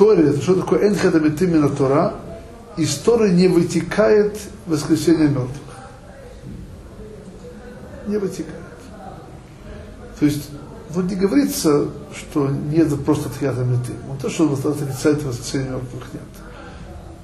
Торе, 0.00 0.32
что 0.40 0.54
такое 0.54 0.88
Энхадамитимина 0.88 1.68
Тора, 1.68 2.14
из 2.78 2.94
Торы 2.94 3.32
не 3.32 3.48
вытекает 3.48 4.34
воскресение 4.66 5.28
мертвых. 5.28 5.50
Не 8.06 8.16
вытекает. 8.16 8.56
То 10.18 10.24
есть 10.24 10.48
вот 10.88 11.04
не 11.04 11.16
говорится, 11.16 11.88
что 12.16 12.48
нет 12.48 12.88
просто 13.04 13.28
тхията 13.28 13.62
меты. 13.62 13.92
Вот 14.08 14.20
то, 14.20 14.30
что 14.30 14.50
отрицает 14.54 15.22
воскресение 15.22 15.72
мертвых, 15.72 16.14
нет. 16.14 16.22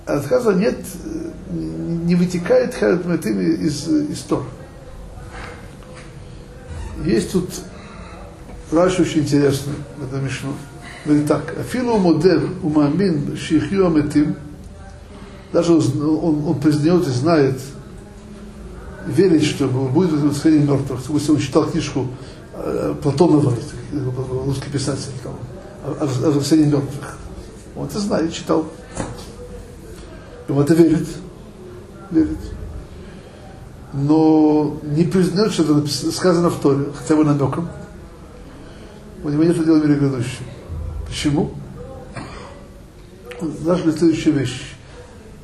А 0.05 0.19
отказа 0.19 0.53
нет, 0.53 0.79
не 1.51 2.15
вытекает 2.15 2.73
тхията 2.73 3.09
меты 3.09 3.31
из, 3.31 3.89
из 3.89 4.21
Торы. 4.21 4.45
Есть 7.07 7.33
тут 7.33 7.49
Раши 8.71 9.01
очень 9.01 9.21
интересный 9.23 9.77
в 9.97 10.05
этом 10.05 10.23
Мишну. 10.23 10.53
Так, 11.27 11.55
Афилу 11.59 11.99
Модер 11.99 12.43
умамин 12.63 13.37
шихью 13.37 13.87
аметим, 13.87 14.37
даже 15.53 15.75
он, 15.75 15.83
он, 16.03 16.49
он 16.49 16.61
признает 16.61 17.07
и 17.07 17.11
знает, 17.11 17.61
верит, 19.07 19.45
что 19.45 19.69
будет 19.69 20.13
восхождение 20.13 20.67
мертвых. 20.67 21.01
Если 21.09 21.33
он 21.33 21.39
читал 21.39 21.67
книжку 21.67 22.09
э, 22.55 22.95
Платонова, 23.03 23.55
русский 24.45 24.71
писатель, 24.71 25.13
там, 25.23 25.35
о, 25.85 26.05
о 26.05 26.31
воскресении 26.31 26.67
мертвых. 26.67 27.17
Он 27.77 27.87
это 27.87 28.01
знает, 28.01 28.33
читал. 28.33 28.67
И 30.49 30.53
он 30.53 30.61
это 30.61 30.75
верит. 30.75 31.07
Верит 32.11 32.39
но 33.97 34.79
не 34.83 35.05
признает, 35.05 35.53
что 35.53 35.63
это 35.63 35.87
сказано 35.89 36.51
в 36.51 36.61
Торе, 36.61 36.87
хотя 36.95 37.17
бы 37.17 37.25
намеком. 37.25 37.69
У 39.25 39.29
него 39.29 39.43
нет 39.43 39.65
дела 39.65 39.79
мире 39.79 39.95
грядущем. 39.95 40.45
Почему? 41.07 41.51
Знаешь 43.41 43.85
ли 43.85 43.93
следующая 43.93 44.33
вещь? 44.33 44.75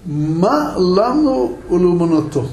Ма 0.04 0.74
лану 0.76 1.58
улуманато. 1.68 2.46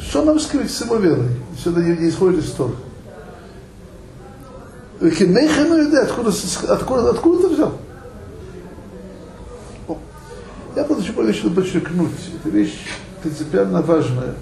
Что 0.00 0.24
нам 0.24 0.40
скрыть 0.40 0.70
с 0.70 0.80
его 0.80 0.96
верой? 0.96 1.28
Все 1.58 1.70
это 1.70 1.80
не 1.80 2.08
исходит 2.08 2.44
из 2.44 2.52
Торы. 2.52 2.74
Откуда, 5.00 6.30
откуда, 6.72 7.10
откуда 7.10 7.48
ты 7.48 7.54
взял? 7.54 7.78
Я 10.74 10.84
просто 10.84 11.04
еще 11.04 11.12
хочу 11.14 11.50
подчеркнуть, 11.50 12.10
это 12.38 12.50
вещь 12.50 12.78
принципиально 13.22 13.80
важная, 13.80 14.34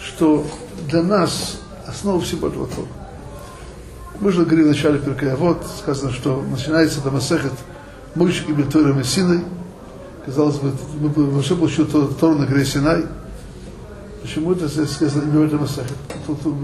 что 0.00 0.46
для 0.88 1.02
нас 1.02 1.58
основа 1.86 2.20
всего 2.20 2.46
этого 2.48 2.68
Тора. 2.68 2.86
Мы 4.24 4.32
же 4.32 4.46
говорили 4.46 4.62
в 4.62 4.68
начале 4.68 4.98
Перкая, 4.98 5.36
вот 5.36 5.66
сказано, 5.78 6.10
что 6.10 6.40
начинается 6.40 7.02
Дамасехет 7.02 7.52
Мойшик 8.14 8.48
и 8.48 8.52
Бетойра 8.52 8.94
Мессиной. 8.94 9.44
Казалось 10.24 10.56
бы, 10.56 10.72
мы 10.98 11.10
вообще 11.10 11.54
получили 11.54 11.84
Тору 11.84 12.38
на 12.38 12.46
горе 12.46 12.64
Синай. 12.64 13.04
Почему 14.22 14.52
это 14.52 14.66
сказано 14.86 15.24
именно 15.24 15.46
Дамасехет? 15.46 15.98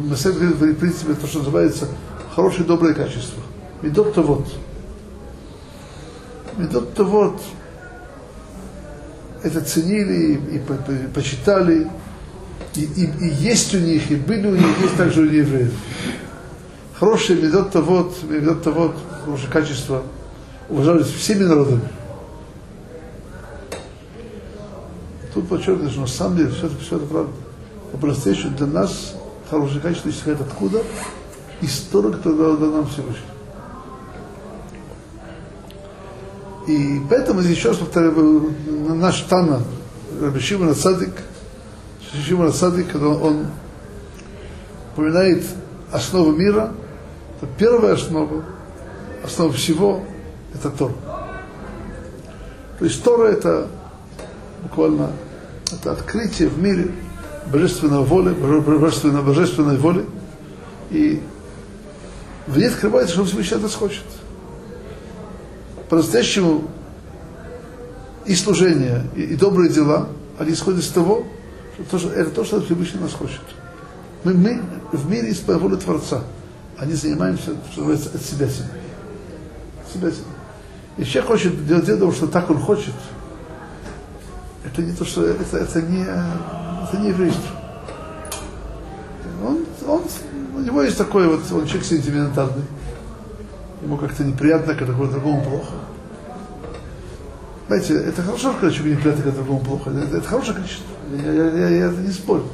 Масехет 0.08 0.56
говорит, 0.56 0.76
в 0.78 0.80
принципе, 0.80 1.12
то, 1.12 1.26
что 1.26 1.40
называется 1.40 1.86
хорошее 2.34 2.64
доброе 2.64 2.94
качество. 2.94 3.42
Медот-то 3.82 4.22
вот. 4.22 4.50
Медот-то 6.56 7.04
вот 7.04 7.42
это 9.42 9.60
ценили 9.60 10.40
и, 10.50 10.56
и 10.56 11.08
почитали, 11.14 11.90
и, 12.74 12.84
и, 12.84 13.04
и 13.04 13.34
есть 13.34 13.74
у 13.74 13.78
них, 13.78 14.10
и 14.10 14.14
были 14.14 14.46
у 14.46 14.56
них, 14.56 14.80
есть 14.80 14.96
также 14.96 15.20
у 15.20 15.24
евреев. 15.24 15.74
Хорошие 17.00 17.40
медот 17.40 17.74
вот, 17.74 18.14
медот 18.28 18.66
вот, 18.66 18.94
хорошее 19.24 19.50
качество, 19.50 20.02
уважались 20.68 21.06
всеми 21.06 21.44
народами. 21.44 21.88
Тут 25.34 25.48
подчеркивается, 25.48 25.92
что 25.92 26.00
на 26.02 26.06
самом 26.06 26.36
деле 26.36 26.50
все 26.50 26.66
это, 26.66 26.76
все 26.76 26.96
это 26.96 27.06
правда. 27.06 27.32
По-настоящему 28.00 28.56
для 28.56 28.66
нас 28.66 29.14
хорошее 29.48 29.80
качество 29.80 30.10
исходит 30.10 30.42
откуда? 30.42 30.82
история, 31.62 32.10
которую 32.12 32.56
дал 32.56 32.70
нам 32.70 32.86
Всевышний. 32.86 33.24
И 36.66 37.00
поэтому 37.08 37.42
здесь 37.42 37.56
еще 37.56 37.68
раз 37.68 37.78
повторяю, 37.78 38.54
наш 38.94 39.20
Тана, 39.22 39.62
Рабишима 40.20 40.74
Садик, 40.74 41.12
Шишима 42.10 42.52
Садик, 42.52 42.92
когда 42.92 43.08
он 43.08 43.46
упоминает 44.92 45.44
основу 45.90 46.32
мира, 46.32 46.72
то 47.40 47.46
первая 47.58 47.94
основа, 47.94 48.44
основа 49.24 49.52
всего, 49.52 50.04
это 50.54 50.70
Тор. 50.70 50.92
То 52.78 52.84
есть 52.84 53.02
Тора 53.02 53.28
это 53.28 53.68
буквально 54.62 55.10
это 55.72 55.92
открытие 55.92 56.48
в 56.48 56.58
мире 56.58 56.90
божественной 57.50 58.02
воли, 58.04 58.34
божественной, 58.34 59.22
божественной 59.22 59.76
воли. 59.76 60.04
И 60.90 61.22
в 62.46 62.58
ней 62.58 62.68
открывается, 62.68 63.14
что 63.14 63.24
Всевышний 63.24 63.56
от 63.56 63.62
нас 63.62 63.74
хочет. 63.74 64.04
По-настоящему 65.88 66.64
и 68.26 68.34
служение, 68.34 69.04
и, 69.16 69.22
и 69.22 69.36
добрые 69.36 69.70
дела, 69.70 70.08
они 70.38 70.52
исходят 70.52 70.80
из 70.80 70.88
того, 70.88 71.24
что 71.88 71.98
то, 71.98 72.10
это 72.12 72.30
то, 72.30 72.44
что 72.44 72.60
Всевышний 72.60 73.00
нас 73.00 73.12
хочет. 73.12 73.40
Мы, 74.24 74.34
мы 74.34 74.62
в 74.92 75.08
мире 75.08 75.30
из 75.30 75.40
воли 75.46 75.76
Творца, 75.76 76.22
не 76.86 76.94
занимаемся, 76.94 77.52
что 77.72 77.80
называется, 77.80 78.10
от 78.14 78.22
себя 78.22 78.48
себя. 78.48 78.68
Себя 79.92 80.10
себя. 80.10 80.24
И 80.96 81.04
человек 81.04 81.30
хочет 81.30 81.66
делать 81.66 81.84
дело, 81.84 82.12
что 82.12 82.26
так 82.26 82.50
он 82.50 82.58
хочет, 82.58 82.94
это 84.64 84.82
не 84.82 84.92
то, 84.92 85.04
что 85.04 85.26
это, 85.26 85.56
это 85.56 85.82
не, 85.82 86.02
это 86.02 86.98
не 86.98 87.12
жизнь. 87.12 87.40
Он, 89.42 89.64
он, 89.86 90.02
у 90.56 90.60
него 90.60 90.82
есть 90.82 90.98
такой 90.98 91.26
вот, 91.26 91.40
он 91.52 91.66
человек 91.66 91.84
сентиментальный. 91.84 92.64
Ему 93.82 93.96
как-то 93.96 94.24
неприятно, 94.24 94.74
когда 94.74 94.92
кому 94.92 95.06
другому 95.06 95.42
плохо. 95.42 95.72
Знаете, 97.68 97.94
это 97.94 98.22
хорошо, 98.22 98.52
когда 98.52 98.70
человеку 98.70 98.98
неприятно, 98.98 99.22
когда 99.22 99.38
другому 99.38 99.60
плохо. 99.60 99.90
Это, 99.90 100.18
это 100.18 100.28
хорошее 100.28 100.56
количество. 100.56 100.86
Я, 101.16 101.32
я, 101.32 101.50
я, 101.50 101.68
я 101.68 101.86
это 101.86 102.00
не 102.00 102.10
спорю. 102.10 102.44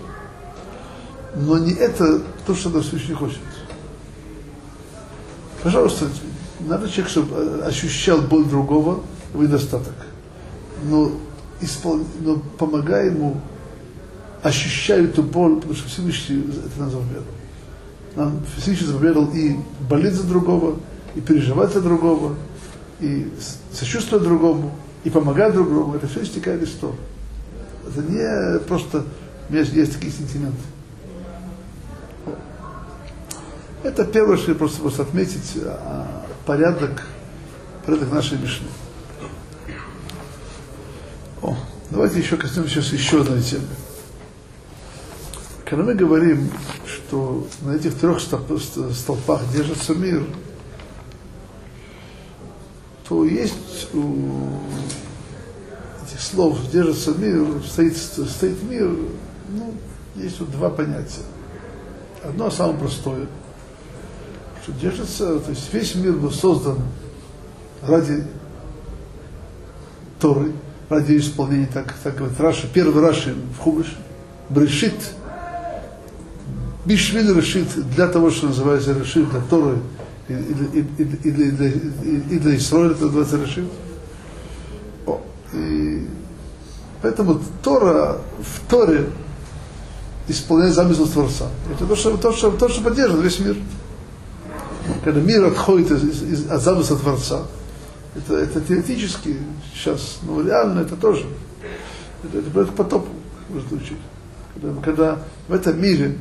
Но 1.34 1.58
не 1.58 1.72
это 1.72 2.20
то, 2.46 2.54
что 2.54 2.70
нам 2.70 2.82
Всевышний 2.82 3.14
хочет. 3.14 3.40
Пожалуйста, 5.66 6.06
надо 6.60 6.88
человек, 6.88 7.10
чтобы 7.10 7.64
ощущал 7.64 8.20
боль 8.20 8.44
другого 8.44 9.02
в 9.34 9.42
недостаток. 9.42 9.94
Но, 10.84 11.10
испол... 11.60 12.04
но 12.20 12.36
помогай 12.56 13.06
ему 13.06 13.40
ощущать 14.44 15.06
эту 15.06 15.24
боль, 15.24 15.56
потому 15.56 15.74
что 15.74 15.88
Всевышний 15.88 16.36
это 16.38 16.78
нам 16.78 16.90
заповедал. 16.92 17.24
Нам 18.14 18.42
Всевышний 18.56 18.86
заповедал 18.86 19.28
и 19.34 19.56
болеть 19.90 20.14
за 20.14 20.22
другого, 20.22 20.76
и 21.16 21.20
переживать 21.20 21.72
за 21.72 21.80
другого, 21.80 22.36
и 23.00 23.28
сочувствовать 23.72 24.24
другому, 24.24 24.70
и 25.02 25.10
помогать 25.10 25.52
другому. 25.52 25.96
Это 25.96 26.06
все 26.06 26.22
истекает 26.22 26.62
из 26.62 26.70
того. 26.74 26.94
Это 27.88 28.02
не 28.02 28.60
просто 28.68 29.02
у 29.48 29.52
меня 29.52 29.64
есть 29.64 29.94
такие 29.94 30.12
сентименты. 30.12 30.62
Это 33.86 34.04
первое, 34.04 34.36
что 34.36 34.50
я 34.50 34.58
просто, 34.58 34.80
просто 34.80 35.02
отметить, 35.02 35.52
а, 35.62 36.26
порядок, 36.44 37.04
порядок 37.84 38.10
нашей 38.10 38.36
Мишны. 38.36 38.66
О, 41.40 41.56
давайте 41.90 42.18
еще 42.18 42.36
коснемся 42.36 42.82
сейчас 42.82 42.92
еще 42.92 43.20
одной 43.20 43.40
темы. 43.42 43.68
Когда 45.64 45.84
мы 45.84 45.94
говорим, 45.94 46.50
что 46.84 47.46
на 47.62 47.76
этих 47.76 47.94
трех 47.94 48.20
столпах 48.20 49.42
держится 49.52 49.94
мир, 49.94 50.26
то 53.08 53.24
есть 53.24 53.94
у 53.94 54.58
этих 56.04 56.20
слов 56.20 56.58
держится 56.72 57.12
мир, 57.12 57.62
стоит, 57.64 57.96
стоит 57.96 58.60
мир, 58.64 58.90
ну, 59.50 59.74
есть 60.16 60.40
вот 60.40 60.50
два 60.50 60.70
понятия. 60.70 61.22
Одно 62.24 62.50
самое 62.50 62.78
простое– 62.78 63.28
что 64.66 64.72
держится, 64.72 65.38
то 65.38 65.50
есть 65.50 65.72
весь 65.72 65.94
мир 65.94 66.14
был 66.14 66.32
создан 66.32 66.78
ради 67.82 68.24
Торы, 70.18 70.52
ради 70.88 71.18
исполнения, 71.18 71.68
так, 71.72 71.94
так 72.02 72.16
говорит 72.16 72.40
Раши, 72.40 72.68
первый 72.72 73.00
Раши 73.00 73.36
в 73.56 73.60
Хубыш, 73.60 73.96
Брешит, 74.48 74.94
Бишвиль 76.84 77.32
решит 77.32 77.68
для 77.94 78.08
того, 78.08 78.30
что 78.30 78.48
называется 78.48 78.92
решит 78.92 79.30
для 79.30 79.40
Торы 79.40 79.78
и, 80.28 80.32
и, 80.32 80.80
и, 80.98 81.02
и, 81.02 81.30
для, 81.30 81.68
и, 81.68 82.38
для 82.38 82.56
Исраиля 82.56 82.90
это 82.92 83.04
называется 83.04 83.36
решит. 83.36 83.64
Поэтому 87.02 87.40
Тора 87.62 88.18
в 88.40 88.68
Торе 88.68 89.06
исполняет 90.26 90.74
замысел 90.74 91.06
Творца. 91.06 91.46
Это 91.72 91.86
то, 91.86 91.94
что, 91.94 92.16
то, 92.16 92.32
что, 92.32 92.50
то, 92.50 92.68
что 92.68 92.82
поддерживает 92.82 93.24
весь 93.24 93.38
мир 93.38 93.56
когда 95.06 95.20
мир 95.20 95.44
отходит 95.44 95.92
из, 95.92 96.02
из, 96.02 96.22
из, 96.22 96.50
от 96.50 96.60
замысла 96.60 96.98
Творца, 96.98 97.42
это, 98.16 98.38
это 98.38 98.60
теоретически 98.60 99.36
сейчас, 99.72 100.18
но 100.22 100.42
реально 100.42 100.80
это 100.80 100.96
тоже. 100.96 101.26
Это, 102.24 102.38
это, 102.38 102.60
это 102.62 102.72
потоп 102.72 103.06
можно 103.48 103.76
учить. 103.76 103.98
Когда, 104.54 104.80
когда 104.82 105.18
в 105.46 105.54
этом 105.54 105.80
мире 105.80 106.18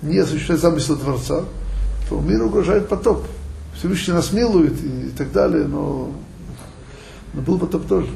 не 0.00 0.18
осуществляется 0.18 0.68
замысел 0.68 0.96
Творца, 0.96 1.42
то 2.08 2.20
миру 2.20 2.46
угрожает 2.46 2.88
потоп. 2.88 3.26
Всевышний 3.76 4.14
нас 4.14 4.30
милует 4.32 4.80
и, 4.80 5.08
и 5.08 5.10
так 5.10 5.32
далее, 5.32 5.66
но, 5.66 6.12
но 7.34 7.42
был 7.42 7.58
потоп 7.58 7.88
тоже. 7.88 8.10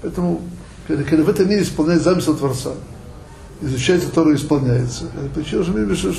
Поэтому, 0.00 0.40
когда, 0.88 1.04
когда 1.04 1.24
в 1.24 1.28
этом 1.28 1.46
мире 1.46 1.60
исполняет 1.60 2.00
замысел 2.00 2.34
Творца, 2.34 2.70
изучается 3.60 4.10
Тору 4.10 4.34
исполняется. 4.34 5.04
Это 5.16 5.28
причина, 5.34 5.62
что, 5.64 5.72
мир, 5.72 5.96
что, 5.96 6.10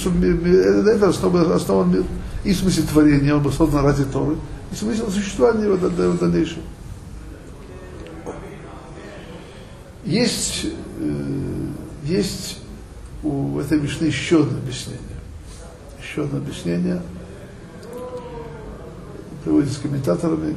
это 0.89 1.10
основа, 1.10 1.56
основа 1.56 1.84
мир. 1.84 2.04
И 2.43 2.54
смысл 2.54 2.82
творения, 2.88 3.36
он 3.36 3.43
был 3.43 3.52
создан 3.52 3.86
ради 3.86 4.06
Торы, 4.06 4.38
и 4.71 4.76
смысл 4.76 5.10
существования 5.10 5.65
его 5.65 5.76
в 5.76 6.19
дальнейшем. 6.19 6.62
Есть, 10.06 10.67
э, 11.00 11.67
есть 12.06 12.60
у 13.23 13.60
этой 13.60 13.80
Мишны 13.80 14.06
еще 14.06 14.41
одно 14.41 14.58
объяснение. 14.58 15.02
Еще 16.02 16.23
одно 16.23 16.38
объяснение 16.38 17.02
приводится 19.43 19.82
комментаторами. 19.82 20.56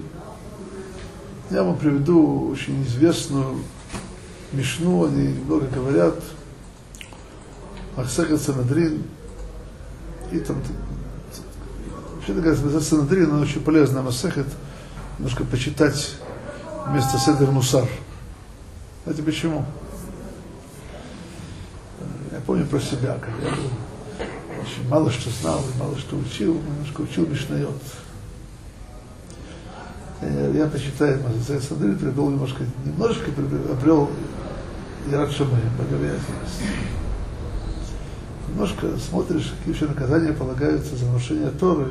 Я 1.50 1.64
вам 1.64 1.76
приведу 1.76 2.48
очень 2.50 2.84
известную 2.84 3.56
Мишну, 4.52 5.06
они 5.06 5.34
много 5.44 5.66
говорят– 5.66 6.14
Махсехет 8.00 8.40
Санадрин, 8.40 9.02
и 10.32 10.38
там, 10.38 10.56
вообще 12.16 12.32
говоря, 12.32 12.52
Махсехет 12.52 12.82
Санадрин, 12.82 13.30
она 13.30 13.42
очень 13.42 13.60
полезная 13.60 14.00
Масехет, 14.00 14.46
немножко 15.18 15.44
почитать 15.44 16.14
вместо 16.86 17.18
Седер 17.18 17.50
Мусар. 17.50 17.86
Знаете 19.04 19.22
почему? 19.22 19.66
Я 22.32 22.40
помню 22.46 22.64
про 22.64 22.80
себя, 22.80 23.18
когда 23.20 23.48
я 23.48 23.54
был 23.54 23.70
очень 24.62 24.88
мало 24.88 25.10
что 25.10 25.28
знал, 25.42 25.62
мало 25.78 25.98
что 25.98 26.16
учил, 26.16 26.54
немножко 26.54 27.02
учил 27.02 27.26
Мишнайот. 27.26 27.82
Я 30.54 30.66
почитаю 30.68 31.22
Мазасея 31.22 31.60
Садрин, 31.60 31.98
приобрел 31.98 32.30
немножко, 32.30 32.64
немножко 32.86 33.30
приобрел 33.30 34.10
Ярат 35.10 35.32
Шамай, 35.32 35.60
богобоязненность 35.76 36.62
немножко 38.50 38.98
смотришь, 38.98 39.52
какие 39.58 39.74
еще 39.74 39.86
наказания 39.86 40.32
полагаются 40.32 40.96
за 40.96 41.06
нарушение 41.06 41.50
Торы, 41.50 41.90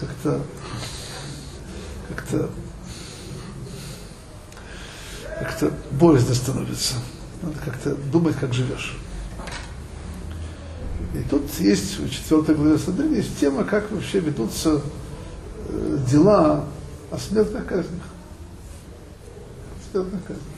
как-то 0.00 0.42
как-то 2.08 2.50
как-то 5.38 5.72
боязно 5.92 6.34
становится. 6.34 6.94
Надо 7.42 7.56
как-то 7.64 7.94
думать, 7.94 8.36
как 8.36 8.52
живешь. 8.54 8.96
И 11.14 11.22
тут 11.28 11.42
есть, 11.58 11.98
в 11.98 12.10
4 12.10 12.54
главе 12.54 12.78
Садрин, 12.78 13.14
есть 13.14 13.38
тема, 13.38 13.64
как 13.64 13.90
вообще 13.90 14.20
ведутся 14.20 14.80
э, 15.68 15.98
дела 16.10 16.66
о 17.10 17.18
смертных 17.18 17.66
казнях. 17.66 18.02
Смертных 19.90 20.22
казнях. 20.24 20.55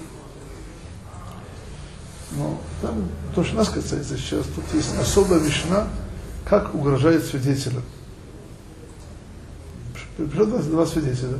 Но 2.33 2.61
там, 2.83 3.09
то, 3.35 3.43
что 3.43 3.57
нас 3.57 3.69
касается 3.69 4.17
сейчас, 4.17 4.45
тут 4.55 4.65
есть 4.75 4.97
особая 4.99 5.41
мишна, 5.41 5.89
как 6.45 6.75
угрожает 6.75 7.25
свидетелям. 7.25 7.83
Пришло 10.17 10.47
два, 10.47 10.59
два 10.59 10.87
свидетеля. 10.87 11.39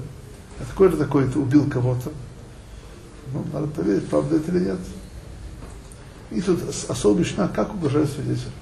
А 0.61 0.65
такой-то, 0.65 0.97
такой-то 0.97 1.39
убил 1.41 1.69
кого-то. 1.69 2.11
Ну, 3.33 3.45
надо 3.53 3.67
проверить, 3.67 4.09
правда 4.09 4.37
это 4.37 4.51
или 4.51 4.65
нет. 4.65 4.79
И 6.31 6.41
тут 6.41 6.61
особая 6.89 7.21
мишна, 7.21 7.49
как 7.49 7.75
угрожает 7.75 8.11
свидетель. 8.11 8.53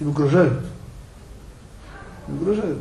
Им 0.00 0.08
угрожают. 0.08 0.64
Им 2.28 2.40
угрожают. 2.40 2.80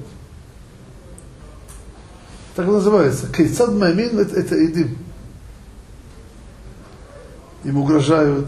Так 2.56 2.68
называется. 2.68 3.32
Кейцад 3.32 3.74
Мамин 3.74 4.18
это, 4.18 4.36
это 4.40 4.66
Идим. 4.66 4.98
Им 7.66 7.78
угрожают, 7.78 8.48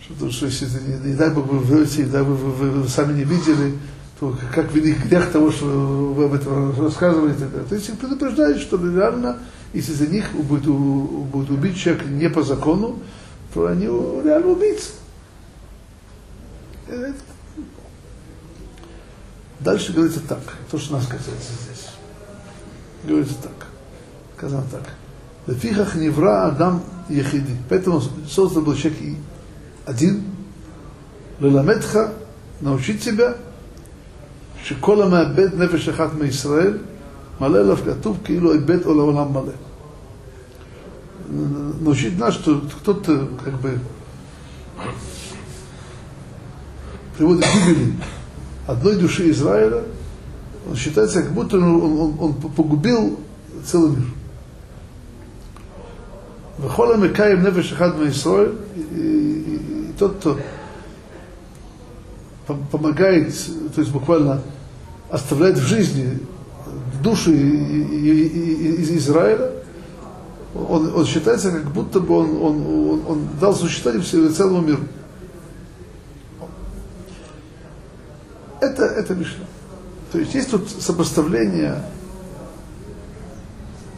что, 0.00 0.30
что 0.30 0.46
если 0.46 0.66
не, 0.80 1.10
не 1.10 1.14
дай 1.14 1.30
Бог 1.30 1.46
вы 1.46 1.58
врете, 1.58 2.04
не 2.04 2.10
дай 2.10 2.22
Бог 2.22 2.38
вы, 2.38 2.50
вы, 2.50 2.70
вы 2.70 2.88
сами 2.88 3.12
не 3.12 3.24
видели, 3.24 3.78
то 4.18 4.36
как 4.54 4.72
велик 4.72 5.04
грех 5.06 5.30
того, 5.30 5.52
что 5.52 5.66
вы 5.66 6.24
об 6.24 6.34
этом 6.34 6.80
рассказываете. 6.80 7.46
То 7.68 7.74
есть 7.74 7.90
их 7.90 7.98
предупреждают, 7.98 8.58
что 8.58 8.76
реально, 8.76 9.38
если 9.74 9.92
за 9.92 10.06
них 10.06 10.32
будет, 10.32 10.64
будет 10.64 11.50
убить 11.50 11.76
человек 11.76 12.06
не 12.06 12.30
по 12.30 12.42
закону, 12.42 12.98
то 13.52 13.66
они 13.66 13.84
реально 13.86 14.48
убийцы. 14.48 14.92
Дальше 19.60 19.92
говорится 19.92 20.20
так, 20.20 20.40
то, 20.70 20.78
что 20.78 20.94
нас 20.94 21.06
касается 21.06 21.52
здесь. 21.64 21.88
Говорится 23.04 23.34
так. 23.42 23.66
Сказано 24.36 24.64
так. 24.70 24.82
Лефихах 25.47 25.95
невра 25.95 26.47
Адам 26.47 26.81
Ехиди. 27.09 27.55
Поэтому 27.69 28.01
создан 28.27 28.63
был 28.63 28.75
человек 28.75 29.01
и 29.01 29.15
один. 29.85 30.23
Леламедха, 31.39 32.13
научить 32.61 33.01
тебя, 33.01 33.33
שכל 34.63 35.01
המאבד 35.01 35.55
נפש 35.55 35.89
אחת 35.89 36.13
מישראל, 36.13 36.77
מלא 37.41 37.59
עליו 37.59 37.77
כתוב 37.77 38.17
כאילו 38.23 38.53
איבד 38.53 38.83
עול 38.83 38.99
העולם 38.99 39.33
מלא. 39.33 39.53
Научить 41.81 42.17
нас, 42.17 42.33
что 42.33 42.59
кто-то 42.81 43.29
как 43.45 43.61
бы 43.61 43.77
приводит 47.15 47.45
к 47.45 47.53
гибели 47.53 47.93
одной 48.65 48.95
души 48.95 49.29
Израиля, 49.29 49.83
он 50.67 50.75
считается, 50.75 51.21
как 51.21 51.33
будто 51.33 51.57
он, 51.57 51.63
он, 51.63 52.15
он 52.19 52.33
погубил 52.33 53.19
целый 53.63 53.91
мир. 53.91 54.07
Мекаем 56.58 57.42
Нефеш 57.42 57.72
Ахад 57.72 58.00
Израиль, 58.00 58.54
и 58.76 59.92
тот, 59.98 60.16
кто 60.16 60.38
помогает, 62.70 63.34
то 63.74 63.80
есть 63.80 63.92
буквально 63.92 64.42
оставляет 65.10 65.56
в 65.56 65.66
жизни 65.66 66.20
души 67.02 67.32
из 67.32 68.90
Израиля, 68.90 69.52
он, 70.54 70.94
он 70.94 71.04
считается, 71.06 71.50
как 71.50 71.72
будто 71.72 72.00
бы 72.00 72.16
он, 72.16 72.42
он, 72.42 72.66
он, 72.66 73.02
он 73.08 73.28
дал 73.40 73.54
существование 73.54 74.30
целому 74.30 74.60
миру. 74.60 74.82
Это, 78.60 78.84
это 78.84 79.14
Мишна. 79.14 79.44
То 80.12 80.18
есть 80.18 80.34
есть 80.34 80.50
тут 80.50 80.68
сопоставление 80.70 81.82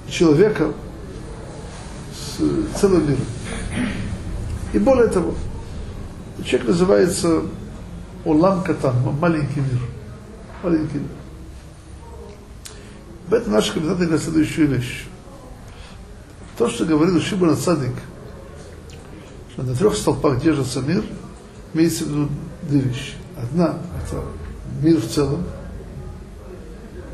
человека 0.09 0.73
целым 2.37 3.09
миром. 3.09 3.25
И 4.73 4.79
более 4.79 5.09
того, 5.09 5.35
человек 6.45 6.69
называется 6.69 7.43
Улам 8.25 8.63
Катан, 8.63 8.97
маленький 9.21 9.61
мир. 9.61 9.81
Маленький 10.63 10.99
мир. 10.99 11.09
В 13.29 13.35
этом 13.35 13.53
наши 13.53 13.73
комментаторы 13.73 14.07
говорят 14.07 14.25
следующую 14.25 14.69
вещь. 14.69 15.07
То, 16.59 16.69
что 16.69 16.85
говорил 16.85 17.21
Шибан 17.21 17.57
Цадик, 17.57 17.95
что 19.53 19.63
на 19.63 19.75
трех 19.75 19.97
столпах 19.97 20.41
держится 20.41 20.81
мир, 20.81 21.05
имеется 21.75 22.05
в 22.05 22.09
виду 22.09 22.29
две 22.63 22.81
вещи. 22.81 23.15
Одна– 23.37 23.79
это 24.05 24.23
мир 24.83 25.01
в 25.01 25.09
целом, 25.09 25.45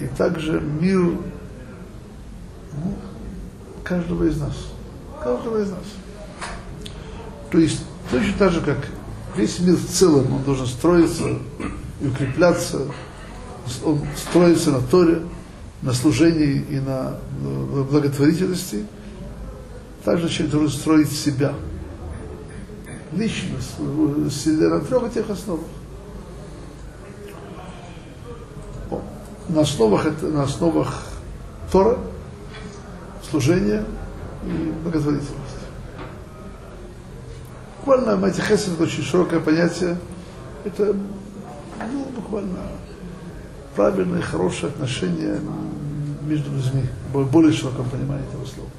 и 0.01 0.07
также 0.07 0.61
мир 0.61 0.99
ну, 0.99 2.97
каждого 3.85 4.25
из 4.25 4.41
нас. 4.41 4.55
Каждого 5.23 5.63
из 5.63 5.71
нас. 5.71 5.85
То 7.51 7.59
есть 7.59 7.81
точно 8.11 8.33
так 8.39 8.53
же, 8.53 8.61
как 8.61 8.79
весь 9.37 9.59
мир 9.61 9.77
в 9.77 9.87
целом, 9.87 10.35
он 10.35 10.43
должен 10.43 10.67
строиться 10.67 11.25
и 12.01 12.07
укрепляться, 12.07 12.87
он 13.85 14.01
строится 14.17 14.71
на 14.71 14.81
Торе, 14.81 15.23
на 15.83 15.93
служении 15.93 16.65
и 16.69 16.81
на 16.81 17.19
благотворительности, 17.91 18.87
также 20.05 20.29
человек 20.29 20.53
должен 20.53 20.71
строить 20.71 21.13
себя, 21.13 21.55
личность, 23.13 23.79
на 23.79 24.81
трех 24.81 25.05
этих 25.05 25.31
основах. 25.31 25.67
на 29.49 29.61
основах, 29.61 30.07
на 30.23 30.43
основах 30.45 31.03
Тора, 31.71 31.99
служения 33.31 33.85
и 34.45 34.73
благотворительности. 34.83 35.63
Буквально 37.79 38.17
Матихесед 38.17 38.75
это 38.75 38.83
очень 38.85 39.03
широкое 39.03 39.41
понятие. 39.41 39.99
Это 40.65 40.95
ну, 41.93 42.05
буквально 42.15 42.59
правильное, 43.75 44.23
хорошее 44.23 44.73
отношение 44.73 45.41
между 46.23 46.53
людьми, 46.53 46.85
в 47.13 47.31
более 47.31 47.53
широком 47.53 47.89
понимании 47.91 48.25
этого 48.29 48.47
слова. 48.47 48.71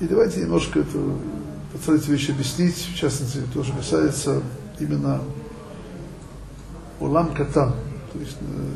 И 0.00 0.06
давайте 0.06 0.40
немножко 0.40 0.80
это, 0.80 0.98
постарайтесь 1.72 2.08
вещи 2.08 2.30
объяснить, 2.30 2.76
в 2.76 2.96
частности, 2.96 3.42
то, 3.52 3.62
что 3.62 3.76
касается 3.76 4.42
именно 4.78 5.20
улам 7.00 7.34
катан, 7.34 7.74
то 8.12 8.18
есть 8.18 8.36
э, 8.40 8.70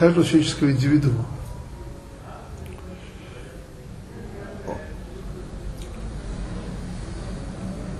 каждого 0.00 0.24
человеческого 0.24 0.70
индивидуума. 0.70 1.26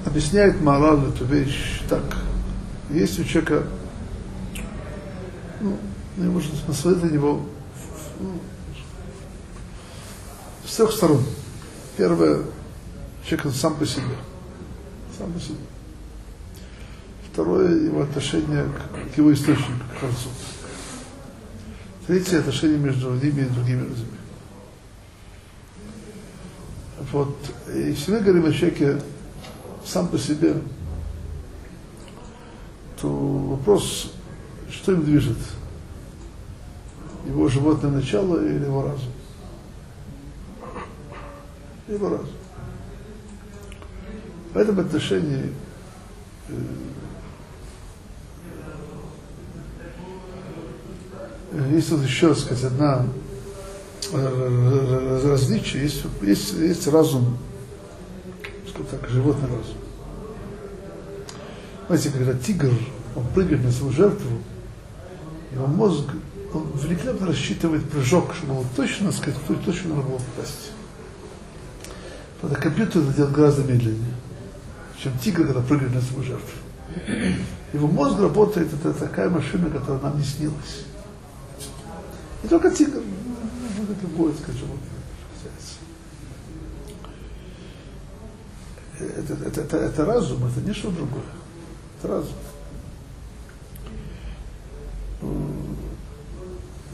Объясняет 0.06 0.62
Марал 0.62 1.06
эту 1.06 1.26
вещь 1.26 1.82
так. 1.90 2.02
Есть 2.88 3.18
у 3.20 3.24
человека, 3.24 3.66
ну, 5.60 5.78
не 6.16 6.26
может 6.28 6.50
посмотреть 6.62 7.04
на 7.04 7.14
него 7.14 7.42
ну, 8.18 8.40
с 10.66 10.74
трех 10.74 10.92
сторон. 10.92 11.22
Первое, 11.98 12.44
человек 13.26 13.54
сам 13.54 13.74
по 13.74 13.84
себе. 13.84 14.16
Сам 15.18 15.30
по 15.32 15.38
себе. 15.38 15.58
Второе, 17.30 17.84
его 17.84 18.00
отношение 18.00 18.64
к, 18.64 19.14
к 19.14 19.18
его 19.18 19.34
источнику, 19.34 19.84
к 19.94 19.98
Творцу. 19.98 20.30
Третье, 22.10 22.40
отношение 22.40 22.76
между 22.76 23.14
ними 23.14 23.42
и 23.42 23.48
другими 23.50 23.82
людьми. 23.82 24.18
Вот, 27.12 27.36
если 27.72 28.10
мы 28.10 28.18
говорим 28.18 28.46
о 28.46 28.52
человеке 28.52 29.00
сам 29.86 30.08
по 30.08 30.18
себе, 30.18 30.56
то 33.00 33.08
вопрос, 33.08 34.12
что 34.72 34.90
им 34.90 35.04
движет? 35.04 35.38
Его 37.28 37.46
животное 37.46 37.92
начало 37.92 38.44
или 38.44 38.64
его 38.64 38.82
разум? 38.82 39.12
Его 41.86 42.08
разум. 42.08 42.34
В 44.52 44.56
этом 44.56 44.80
отношении 44.80 45.54
есть 51.52 51.90
вот 51.90 52.02
еще, 52.02 52.34
сказать, 52.34 52.64
одна 52.64 53.06
э, 54.12 55.20
различие, 55.24 55.82
есть, 55.84 56.02
есть, 56.22 56.52
есть 56.54 56.86
разум, 56.86 57.38
что 58.68 58.84
так, 58.84 59.08
животный 59.08 59.48
разум. 59.48 59.76
Знаете, 61.86 62.10
когда 62.10 62.34
тигр, 62.34 62.70
он 63.16 63.26
прыгает 63.34 63.64
на 63.64 63.72
свою 63.72 63.92
жертву, 63.92 64.38
его 65.52 65.66
мозг, 65.66 66.04
он 66.54 66.70
великолепно 66.82 67.26
рассчитывает 67.26 67.88
прыжок, 67.90 68.32
чтобы 68.34 68.60
он 68.60 68.66
точно, 68.76 69.10
сказать, 69.10 69.38
точно 69.64 69.96
надо 69.96 70.08
было 70.08 70.18
попасть. 70.18 70.70
Правда, 72.40 72.60
компьютер 72.60 73.02
это 73.02 73.12
делает 73.12 73.34
гораздо 73.34 73.62
медленнее, 73.64 74.14
чем 75.02 75.18
тигр, 75.18 75.46
когда 75.46 75.60
прыгает 75.60 75.94
на 75.94 76.00
свою 76.00 76.22
жертву. 76.22 76.58
Его 77.72 77.86
мозг 77.88 78.20
работает, 78.20 78.68
это 78.72 78.92
такая 78.92 79.28
машина, 79.28 79.70
которая 79.70 80.00
нам 80.00 80.18
не 80.18 80.24
снилась. 80.24 80.84
Не 82.42 82.48
только 82.48 82.70
тигр, 82.70 82.98
это 82.98 84.02
любое, 84.02 84.32
скажем, 84.34 84.68
это, 88.98 89.32
это, 89.34 89.60
это, 89.60 89.76
это 89.76 90.04
разум, 90.04 90.44
это 90.46 90.60
не 90.60 90.74
что 90.74 90.90
другое. 90.90 91.24
Это 91.98 92.08
разум. 92.08 92.34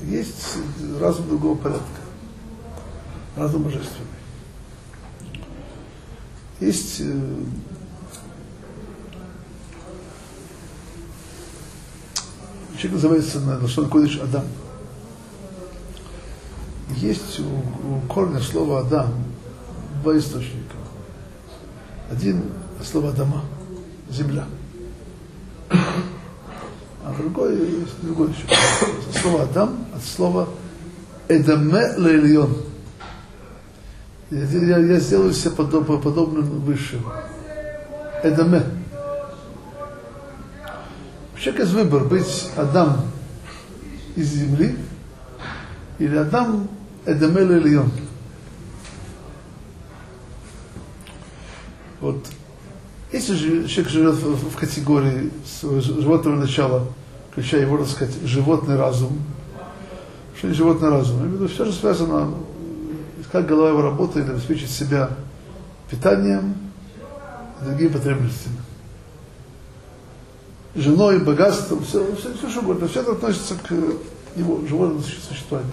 Есть 0.04 0.58
разум 1.00 1.28
другого 1.28 1.56
порядка. 1.56 1.84
Разум 3.36 3.64
божественный. 3.64 4.06
есть 6.60 7.00
э, 7.00 7.04
человек 12.76 12.92
называется 12.92 13.40
на 13.40 13.58
Кодыш 13.88 14.20
Адам. 14.20 14.44
Есть 17.06 17.38
у, 17.38 17.44
у 17.44 18.00
корня 18.08 18.40
слова 18.40 18.80
Адам 18.80 19.06
два 20.02 20.18
источника. 20.18 20.74
Один 22.10 22.42
слово 22.82 23.10
Адама, 23.10 23.42
земля. 24.10 24.44
А 25.70 27.14
другой, 27.16 27.58
есть 27.58 28.02
другой 28.02 28.30
еще. 28.30 29.20
Слово 29.22 29.44
Адам 29.44 29.86
от 29.94 30.02
слова 30.02 30.48
Эдаме 31.28 31.94
Лейлион. 31.96 32.56
Я, 34.32 34.42
я, 34.42 34.78
я 34.78 34.98
сделаю 34.98 35.32
себе 35.32 35.52
подоб, 35.52 35.86
подобным 36.02 36.60
высшим. 36.62 37.06
Эдаме. 38.24 38.64
У 41.36 41.38
человека 41.38 41.62
есть 41.62 41.74
выбор 41.74 42.02
быть 42.02 42.50
Адам 42.56 43.02
из 44.16 44.26
земли 44.26 44.76
или 46.00 46.16
Адам 46.16 46.68
Эдаме 47.06 47.42
Лейлион. 47.42 47.90
Вот 52.00 52.26
если 53.12 53.34
же 53.34 53.68
человек 53.68 53.92
живет 53.92 54.14
в, 54.16 54.50
в 54.50 54.56
категории 54.56 55.30
животного 55.62 56.36
начала, 56.36 56.86
включая 57.30 57.62
его, 57.62 57.78
так 57.78 57.88
сказать, 57.88 58.14
животный 58.24 58.76
разум, 58.76 59.22
что 60.36 60.48
не 60.48 60.54
животный 60.54 60.90
разум, 60.90 61.18
я 61.18 61.22
имею 61.22 61.38
в 61.38 61.40
виду, 61.42 61.48
все 61.48 61.64
же 61.64 61.72
связано, 61.72 62.34
как 63.30 63.46
голова 63.46 63.70
его 63.70 63.82
работает, 63.82 64.28
обеспечить 64.28 64.70
себя 64.70 65.10
питанием 65.90 66.54
и 67.62 67.64
другими 67.64 67.88
потребностями. 67.88 68.56
Женой, 70.74 71.20
богатством, 71.20 71.84
все, 71.84 72.04
все, 72.16 72.34
все 72.34 72.50
что 72.50 72.60
угодно, 72.60 72.88
все 72.88 73.00
это 73.00 73.12
относится 73.12 73.54
к 73.54 73.70
его 74.36 74.60
животному 74.66 75.00
существованию. 75.00 75.72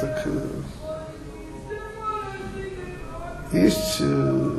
Так. 0.00 0.22
Э, 0.26 0.40
есть 3.52 3.98
э, 4.00 4.50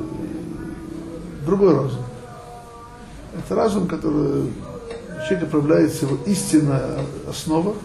другой 1.45 1.75
разум. 1.75 2.01
Это 3.37 3.55
разум, 3.55 3.87
который 3.87 4.51
человек 5.27 5.43
отправляется 5.43 6.05
его 6.05 6.17
истинная 6.25 6.99
основа, 7.27 7.75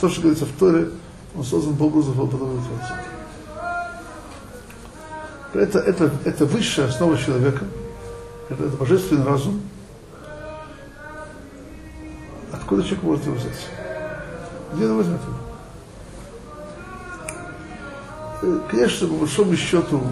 то, 0.00 0.08
что 0.08 0.20
говорится 0.20 0.46
в 0.46 0.52
Торе, 0.58 0.90
он 1.36 1.44
создан 1.44 1.76
по 1.76 1.84
образу 1.84 2.12
Творца. 2.12 3.00
Это, 5.54 5.78
это, 5.78 6.10
это 6.24 6.44
высшая 6.44 6.86
основа 6.86 7.16
человека, 7.16 7.64
это, 8.50 8.64
это 8.64 8.76
божественный 8.76 9.24
разум. 9.24 9.60
Откуда 12.52 12.82
человек 12.82 13.02
может 13.02 13.26
его 13.26 13.36
взять? 13.36 13.66
Где 14.74 14.86
он 14.86 14.96
возьмет 14.98 15.20
его? 15.22 15.55
Э, 18.42 18.60
конечно, 18.70 19.08
по 19.08 19.14
большому 19.14 19.56
счету, 19.56 20.02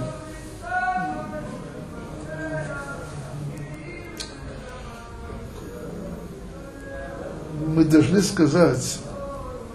мы 7.66 7.84
должны 7.84 8.22
сказать, 8.22 8.98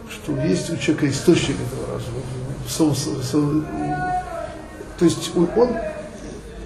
что 0.09 0.35
есть 0.41 0.69
у 0.69 0.77
человека 0.77 1.09
источник 1.09 1.57
этого 1.61 1.93
разума. 1.93 3.65
То 4.97 5.05
есть 5.05 5.31
он 5.35 5.69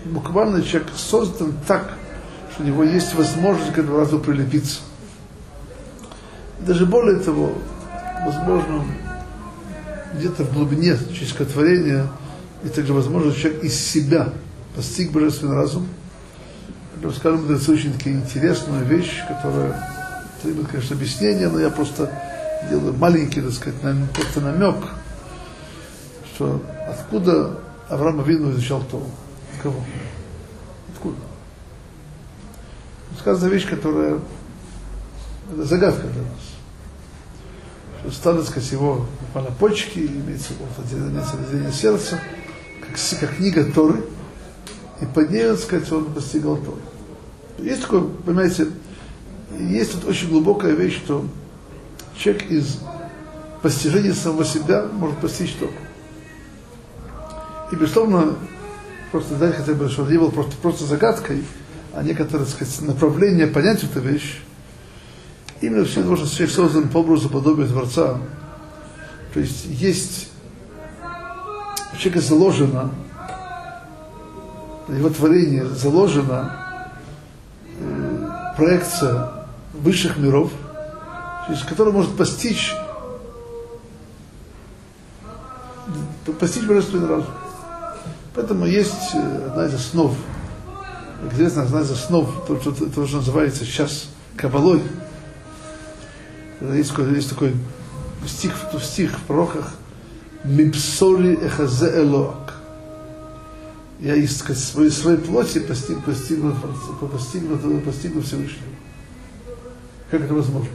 буквально 0.06 0.64
человек 0.64 0.90
создан 0.96 1.54
так, 1.68 1.94
что 2.52 2.64
у 2.64 2.66
него 2.66 2.84
есть 2.84 3.14
возможность 3.16 3.74
к 3.74 3.78
этому 3.78 3.98
разуму 3.98 4.24
прилепиться. 4.24 4.82
Даже 6.60 6.86
более 6.86 7.20
того, 7.20 7.54
возможно, 8.26 8.86
где-то 10.14 10.44
в 10.44 10.54
глубине 10.54 10.98
человеческого 10.98 11.48
творения, 11.48 12.08
и 12.64 12.70
также 12.70 12.94
возможно, 12.94 13.34
человек 13.34 13.64
из 13.64 13.78
себя 13.78 14.30
постиг 14.76 15.12
божественный 15.12 15.56
разум. 15.56 15.88
Скажем, 17.18 17.54
это 17.54 17.72
очень 17.72 17.98
такая 17.98 18.14
интересная 18.14 18.84
вещь, 18.84 19.22
которая 19.28 19.90
требует, 20.42 20.70
конечно, 20.70 20.96
объяснения, 20.96 21.50
но 21.50 21.60
я 21.60 21.70
просто 21.70 22.10
делаю 22.70 22.94
маленький, 22.94 23.42
так 23.42 23.52
сказать, 23.52 23.80
просто 24.14 24.40
намек, 24.40 24.76
что 26.34 26.62
откуда 26.88 27.60
Авраам 27.90 28.22
Авину 28.22 28.52
изучал 28.52 28.82
Тору? 28.90 29.10
Кого? 29.62 29.84
Откуда? 30.94 31.18
Сказана 33.20 33.50
вещь, 33.50 33.68
которая 33.68 34.20
это 35.52 35.66
загадка 35.66 36.08
для 36.08 36.22
нас. 36.22 36.42
Что 38.02 38.12
стало, 38.12 38.38
так 38.40 38.48
сказать, 38.50 38.72
его 38.72 39.06
буквально 39.34 39.58
почки, 39.58 39.98
имеется, 39.98 40.54
отделение 40.78 41.72
сердца, 41.72 42.20
как, 42.82 43.20
как 43.20 43.36
книга 43.38 43.66
Торы, 43.66 44.04
и 45.02 45.06
под 45.06 45.32
ней, 45.32 45.48
так 45.48 45.60
сказать, 45.60 45.92
он 45.92 46.06
постигал 46.14 46.58
Тору. 46.58 46.78
Есть 47.58 47.82
такое, 47.82 48.02
понимаете, 48.02 48.68
есть 49.58 49.94
тут 49.94 50.06
очень 50.06 50.30
глубокая 50.30 50.74
вещь, 50.74 50.98
что 50.98 51.26
человек 52.16 52.52
из 52.52 52.80
постижения 53.64 54.14
самого 54.14 54.46
себя 54.46 54.86
может 54.92 55.18
постичь 55.18 55.54
только. 55.54 55.74
И, 57.72 57.76
безусловно, 57.76 58.36
просто 59.12 59.34
дать 59.36 59.56
хотя 59.56 59.74
бы, 59.74 59.90
чтобы 59.90 60.12
не 60.12 60.20
было 60.20 60.30
просто, 60.30 60.56
просто 60.58 60.86
загадкой, 60.86 61.44
а 61.92 62.04
некоторое, 62.04 62.46
так 62.46 62.54
сказать, 62.54 62.82
направление 62.82 63.48
понять 63.48 63.84
эту 63.84 64.00
вещь, 64.00 64.44
именно 65.60 65.86
все 65.86 66.04
должен 66.04 66.28
человек 66.28 66.52
создан 66.52 66.88
по 66.88 67.00
образу 67.00 67.30
подобия 67.30 67.66
Творца. 67.66 68.20
То 69.34 69.40
есть 69.40 69.66
есть 69.66 70.30
у 71.92 71.98
человека 71.98 72.22
заложено, 72.22 72.92
его 74.88 75.10
творение 75.10 75.66
заложена 75.66 76.56
э, 77.80 78.28
проекция 78.56 79.32
высших 79.74 80.18
миров, 80.18 80.52
через 81.48 81.64
который 81.64 81.92
может 81.92 82.16
постичь 82.16 82.74
постичь 86.40 86.64
божественный 86.64 87.08
разум. 87.08 87.34
Поэтому 88.36 88.66
есть 88.66 89.14
э, 89.14 89.48
одна 89.48 89.66
из 89.66 89.74
основ, 89.74 90.16
известно, 91.32 91.64
одна 91.64 91.82
из 91.82 91.92
основ, 91.92 92.30
то, 92.48 92.60
что, 92.60 92.72
то, 92.72 93.08
что 93.08 93.18
называется 93.18 93.66
сейчас 93.66 94.10
кабалой. 94.36 94.82
Есть, 96.62 96.98
есть 96.98 97.30
такой 97.30 97.54
стих, 98.28 98.54
стих 98.82 99.20
в 99.20 99.24
пророках 99.24 99.74
«Мипсоли 100.44 101.36
эхазе 101.42 102.02
элоак». 102.02 102.56
Я 104.00 104.16
из 104.16 104.38
своей, 104.38 104.92
своей 104.92 105.18
плоти 105.18 105.60
постиг, 105.60 106.04
постигну, 106.04 106.54
постигну, 107.10 107.80
постигну 107.82 108.22
Всевышнего. 108.22 108.68
Как 110.12 110.22
это 110.22 110.34
возможно? 110.34 110.70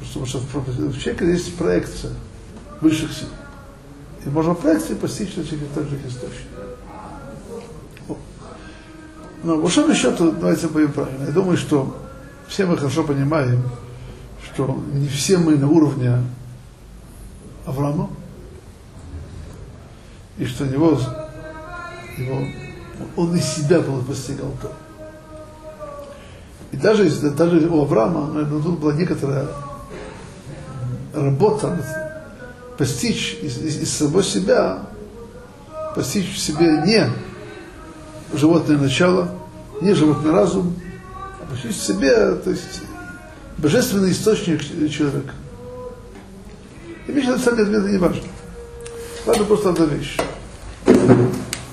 Потому 0.00 0.26
что 0.26 0.38
в 0.38 0.98
человеке 0.98 1.30
есть 1.30 1.56
проекция 1.56 2.12
высших 2.80 3.12
сил. 3.12 3.28
И 4.24 4.28
можно 4.28 4.54
проекции 4.54 4.94
постичь 4.94 5.34
через 5.34 5.48
так 5.74 5.84
же 5.88 5.96
источник. 6.06 6.48
Но 9.42 9.56
в 9.56 9.62
большом 9.62 9.94
счету, 9.94 10.32
давайте 10.32 10.66
будем 10.68 10.92
правильно. 10.92 11.26
Я 11.26 11.32
думаю, 11.32 11.56
что 11.56 11.96
все 12.48 12.66
мы 12.66 12.76
хорошо 12.76 13.04
понимаем, 13.04 13.62
что 14.56 14.82
не 14.94 15.06
все 15.06 15.36
мы 15.36 15.56
на 15.56 15.68
уровне 15.68 16.18
Авраама, 17.66 18.08
и 20.38 20.46
что 20.46 20.64
него, 20.64 20.98
его, 22.16 22.40
он 23.16 23.36
из 23.36 23.44
себя 23.44 23.80
был 23.80 24.00
постигал 24.02 24.50
то. 24.62 24.72
И 26.72 26.78
даже, 26.78 27.10
даже 27.32 27.68
у 27.68 27.82
Авраама, 27.82 28.28
наверное, 28.28 28.62
тут 28.62 28.78
была 28.78 28.94
некоторая 28.94 29.46
работа 31.12 31.78
постичь 32.78 33.38
из, 33.42 33.58
из, 33.58 33.82
из 33.82 33.92
самого 33.92 34.22
себя, 34.22 34.86
постичь 35.94 36.34
в 36.34 36.38
себе 36.38 36.82
не 36.86 37.06
животное 38.34 38.78
начало, 38.78 39.28
не 39.82 39.92
животный 39.92 40.30
разум, 40.30 40.74
а 41.42 41.50
постичь 41.50 41.76
в 41.76 41.82
себе, 41.82 42.36
то 42.36 42.50
есть 42.50 42.85
божественный 43.58 44.12
источник 44.12 44.62
человека. 44.90 45.32
И 47.06 47.12
вещь 47.12 47.26
на 47.26 47.38
самом 47.38 47.58
деле 47.58 47.78
это 47.78 47.88
не 47.88 47.98
важно. 47.98 48.22
Важно 49.24 49.44
просто 49.44 49.70
одна 49.70 49.86
вещь. 49.86 50.16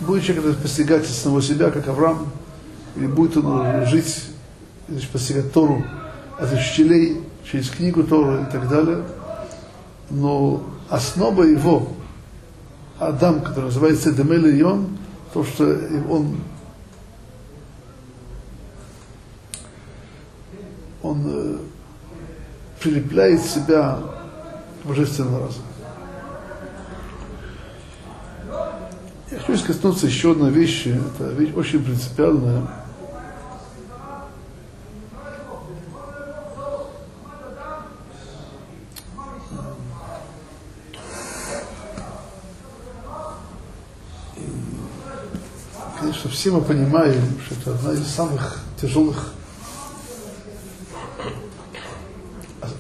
Будет 0.01 0.23
человек 0.23 0.57
постигать 0.57 1.05
самого 1.05 1.41
себя, 1.41 1.71
как 1.71 1.87
Авраам, 1.87 2.31
или 2.95 3.07
будет 3.07 3.37
он 3.37 3.85
жить 3.85 4.23
значит, 4.89 5.09
постигать 5.09 5.51
Тору 5.53 5.83
от 6.37 6.51
учителей, 6.53 7.21
через 7.43 7.69
книгу 7.69 8.03
Тору 8.03 8.41
и 8.41 8.45
так 8.51 8.69
далее. 8.69 9.03
Но 10.09 10.63
основа 10.89 11.43
его 11.43 11.89
Адам, 12.99 13.41
который 13.41 13.65
называется 13.65 14.11
Демель 14.11 14.55
Йон, 14.55 14.97
то, 15.33 15.43
что 15.43 15.63
он 16.09 16.37
он 21.01 21.23
э, 21.25 21.57
прилепляет 22.83 23.41
себя 23.41 23.97
к 24.83 24.87
божественному 24.87 25.39
разуму. 25.39 25.65
Я 29.31 29.39
хочу 29.39 29.65
коснуться 29.65 30.05
еще 30.05 30.31
одной 30.31 30.51
вещи, 30.51 30.99
это 31.15 31.29
вещь 31.29 31.53
очень 31.55 31.83
принципиальная. 31.83 32.67
конечно, 45.99 46.29
все 46.29 46.51
мы 46.51 46.61
понимаем, 46.61 47.21
что 47.45 47.55
это 47.55 47.79
одна 47.79 47.93
из 47.93 48.05
самых 48.07 48.59
тяжелых 48.79 49.33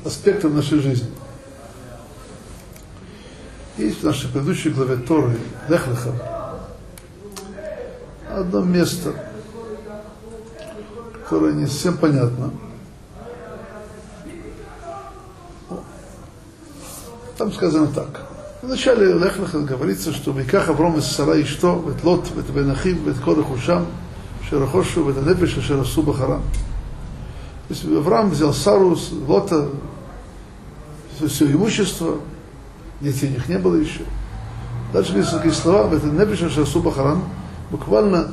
аспектов 0.05 0.53
нашей 0.53 0.79
жизни. 0.79 1.09
Есть 3.77 4.01
в 4.01 4.05
нашей 4.05 4.29
предыдущей 4.29 4.69
главе 4.69 4.97
Торы, 4.97 5.37
Лехлеха, 5.67 6.11
одно 8.29 8.61
место, 8.61 9.13
которое 11.23 11.53
не 11.53 11.65
совсем 11.65 11.97
понятно. 11.97 12.51
Там 17.37 17.51
сказано 17.51 17.87
так. 17.87 18.27
В 18.61 18.67
начале 18.67 19.13
Лехлеха 19.13 19.59
говорится, 19.59 20.13
что 20.13 20.31
Виках 20.31 20.69
Авром 20.69 20.99
из 20.99 21.05
Сара 21.05 21.35
и 21.35 21.43
что, 21.43 21.83
вет 21.85 22.03
Лот, 22.03 22.29
вет 22.35 22.49
Бенахим, 22.51 23.03
вет 23.03 23.17
Кода 23.19 23.41
Хушам, 23.43 23.87
Шерахошу, 24.47 25.03
вет 25.03 25.17
Анепеш, 25.17 25.51
Шерасу 25.61 26.03
Бахарам. 26.03 26.43
То 27.67 27.73
есть 27.73 27.85
Авраам 27.85 28.29
взял 28.29 28.53
Сару, 28.53 28.95
Лота, 29.27 29.69
все 31.19 31.51
имущество, 31.51 32.19
детей 33.01 33.29
у 33.29 33.33
них 33.33 33.47
не 33.49 33.57
было 33.57 33.75
еще. 33.75 34.01
Дальше 34.91 35.11
говорится 35.11 35.37
такие 35.37 35.53
слова, 35.53 35.93
это 35.93 36.05
не 36.05 36.25
пишет 36.25 36.51
Шасу 36.51 36.81
Бахаран, 36.81 37.23
буквально 37.71 38.31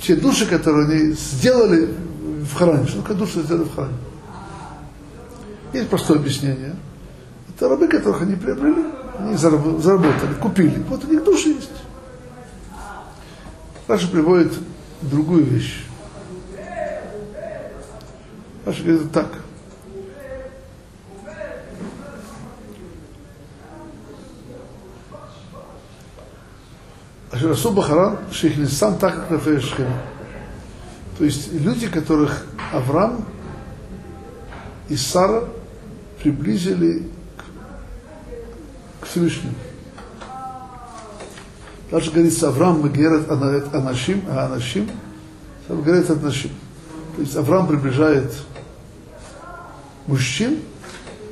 те 0.00 0.16
души, 0.16 0.46
которые 0.46 0.86
они 0.86 1.12
сделали 1.12 1.94
в 2.42 2.54
Харане. 2.54 2.86
Что 2.86 3.00
такое 3.00 3.16
души 3.16 3.42
сделали 3.42 3.64
в 3.64 3.74
Харане? 3.74 3.96
Есть 5.72 5.88
простое 5.88 6.18
объяснение. 6.18 6.76
Это 7.54 7.68
рабы, 7.68 7.88
которых 7.88 8.22
они 8.22 8.34
приобрели, 8.34 8.84
они 9.18 9.36
заработали, 9.36 10.34
купили. 10.40 10.82
Вот 10.88 11.04
у 11.04 11.08
них 11.08 11.24
души 11.24 11.50
есть. 11.50 11.70
Раши 13.88 14.08
приводит 14.08 14.52
другую 15.00 15.44
вещь. 15.44 15.84
Раши 18.64 18.82
говорит 18.82 19.12
так– 19.12 19.28
עשו 27.48 27.72
בחרן 27.72 28.18
שהכניסם 28.32 28.98
תחת 28.98 29.28
כנפי 29.28 29.40
השכינה. 29.42 30.02
То 31.18 31.24
есть 31.24 31.52
люди, 31.52 31.88
которых 31.88 32.46
Авраам 32.72 33.24
и 34.88 34.96
Сара 34.96 35.44
приблизили 36.22 37.08
к, 39.00 39.04
к 39.04 39.06
Всевышнему. 39.06 39.54
Даже 41.90 42.10
говорится, 42.10 42.48
Авраам 42.48 42.80
Магерет 42.80 43.30
Анашим, 43.30 44.22
а 44.28 44.46
Анашим, 44.46 44.88
говорит 45.68 46.10
Анашим. 46.10 46.50
То 47.16 47.22
есть 47.22 47.36
Авраам 47.36 47.66
приближает 47.66 48.32
мужчин, 50.06 50.60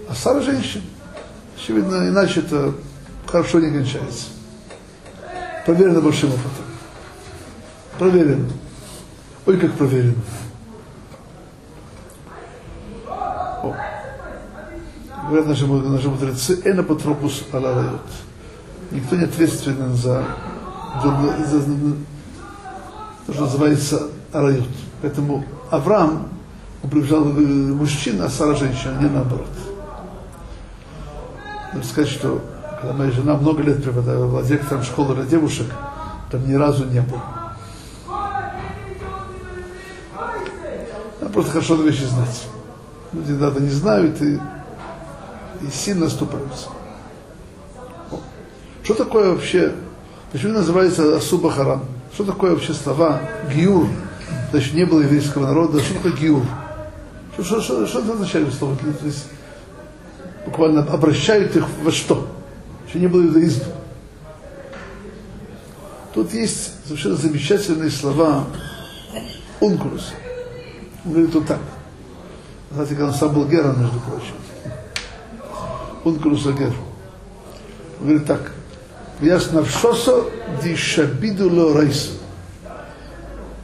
а 0.09 0.14
Сара 0.14 0.40
женщин. 0.42 0.83
Очевидно, 1.57 2.09
иначе 2.09 2.40
это 2.40 2.75
хорошо 3.27 3.61
не 3.61 3.70
кончается. 3.70 4.27
Проверено 5.70 6.00
большим 6.00 6.30
опытом. 6.30 6.64
Проверено. 7.96 8.48
Ой, 9.46 9.56
как 9.56 9.72
проверено. 9.74 10.16
О. 13.06 13.76
Говорят 15.28 15.46
наши, 15.46 15.66
наши 15.68 16.09
мудрецы, 16.09 16.61
эна 16.64 16.83
патропус 16.83 17.44
аларайот. 17.52 18.00
Никто 18.90 19.14
не 19.14 19.22
ответственен 19.26 19.94
за, 19.94 20.24
за, 21.04 21.44
за, 21.46 21.61
за 21.61 21.76
то, 23.28 23.33
что 23.33 23.42
называется 23.42 24.09
арайот. 24.33 24.66
Поэтому 25.02 25.44
Авраам 25.70 26.30
приближал 26.83 27.26
мужчин, 27.26 28.20
а 28.22 28.28
Сара 28.28 28.56
женщина, 28.56 28.98
не 29.00 29.09
наоборот. 29.09 29.46
Надо 31.72 31.87
сказать, 31.87 32.11
что 32.11 32.42
моя 32.83 33.11
жена 33.11 33.37
много 33.37 33.62
лет 33.62 33.83
преподавала 33.83 34.43
директором 34.43 34.83
школы 34.83 35.14
для 35.14 35.25
девушек, 35.25 35.66
там 36.31 36.49
ни 36.49 36.55
разу 36.55 36.87
не 36.87 37.01
был. 37.01 37.19
Надо 41.21 41.33
просто 41.33 41.53
хорошо 41.53 41.75
вещи 41.77 42.05
знать. 42.05 42.47
Люди 43.12 43.33
иногда 43.33 43.61
не 43.61 43.71
знают 43.71 44.21
и, 44.23 44.35
и 45.61 45.71
сильно 45.73 46.07
оступаются. 46.07 46.69
Что 48.83 48.95
такое 48.95 49.33
вообще, 49.33 49.73
почему 50.33 50.55
называется 50.55 51.16
Асуба 51.16 51.51
Харам? 51.51 51.85
Что 52.14 52.25
такое 52.25 52.53
вообще 52.53 52.73
слова 52.73 53.21
гиур? 53.55 53.88
Значит, 54.51 54.75
не 54.75 54.85
было 54.85 55.01
еврейского 55.01 55.47
народа. 55.47 55.81
Что 55.81 55.95
такое 55.95 56.12
гиур? 56.12 56.43
Что, 57.35 57.45
что, 57.45 57.61
что, 57.61 57.87
что 57.87 57.99
это 58.01 58.12
означает 58.14 58.53
слово? 58.55 58.77
То 58.77 59.07
есть, 59.07 59.27
буквально 60.45 60.83
обращают 60.83 61.55
их 61.57 61.66
во 61.83 61.90
что? 61.90 62.27
Еще 62.90 62.98
не 62.98 63.07
было 63.07 63.22
иудаизма. 63.22 63.66
Тут 66.12 66.35
есть 66.35 66.85
совершенно 66.85 67.14
замечательные 67.14 67.90
слова 67.90 68.46
Ункулуса. 69.61 70.12
Он 71.05 71.12
говорит 71.12 71.35
вот 71.35 71.46
так. 71.46 71.61
Знаете, 72.72 72.94
когда 72.94 73.12
он 73.12 73.14
сам 73.14 73.33
был 73.33 73.46
гером, 73.46 73.81
между 73.81 74.00
прочим. 74.00 74.35
Ункулус 76.05 76.46
Гер. 76.46 76.74
Он 78.00 78.07
говорит 78.07 78.26
так. 78.26 78.53
Яс 79.20 79.53
навшосо 79.53 80.29
дишабиду 80.62 81.48
ло 81.48 81.74
райсу. 81.74 82.12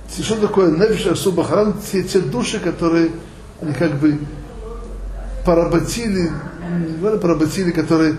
Что 0.09 0.37
такое 0.37 0.71
нефиш 0.71 1.07
асуба 1.07 1.45
харан? 1.45 1.75
Те, 1.81 2.05
те 2.05 2.21
души, 2.21 2.61
которые 2.61 3.11
они 3.61 3.73
как 3.73 3.99
бы 3.99 4.19
поработили, 5.45 6.31
не 6.87 6.97
говорю 6.99 7.19
поработили, 7.19 7.71
которые 7.71 8.17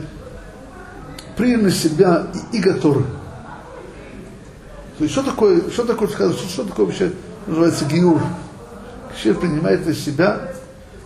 приняли 1.38 1.62
на 1.62 1.72
себя 1.72 2.28
и, 2.52 2.58
и 2.58 2.60
готовы. 2.60 3.06
То 4.98 5.04
есть 5.04 5.14
что 5.14 5.24
такое, 5.24 5.70
что 5.70 5.86
такое, 5.86 6.10
что, 6.10 6.34
что 6.34 6.64
такое 6.64 6.88
вообще 6.88 7.14
называется 7.46 7.86
гиур? 7.86 8.22
Человек 9.22 9.42
принимает 9.42 9.86
на 9.86 9.94
себя 9.94 10.52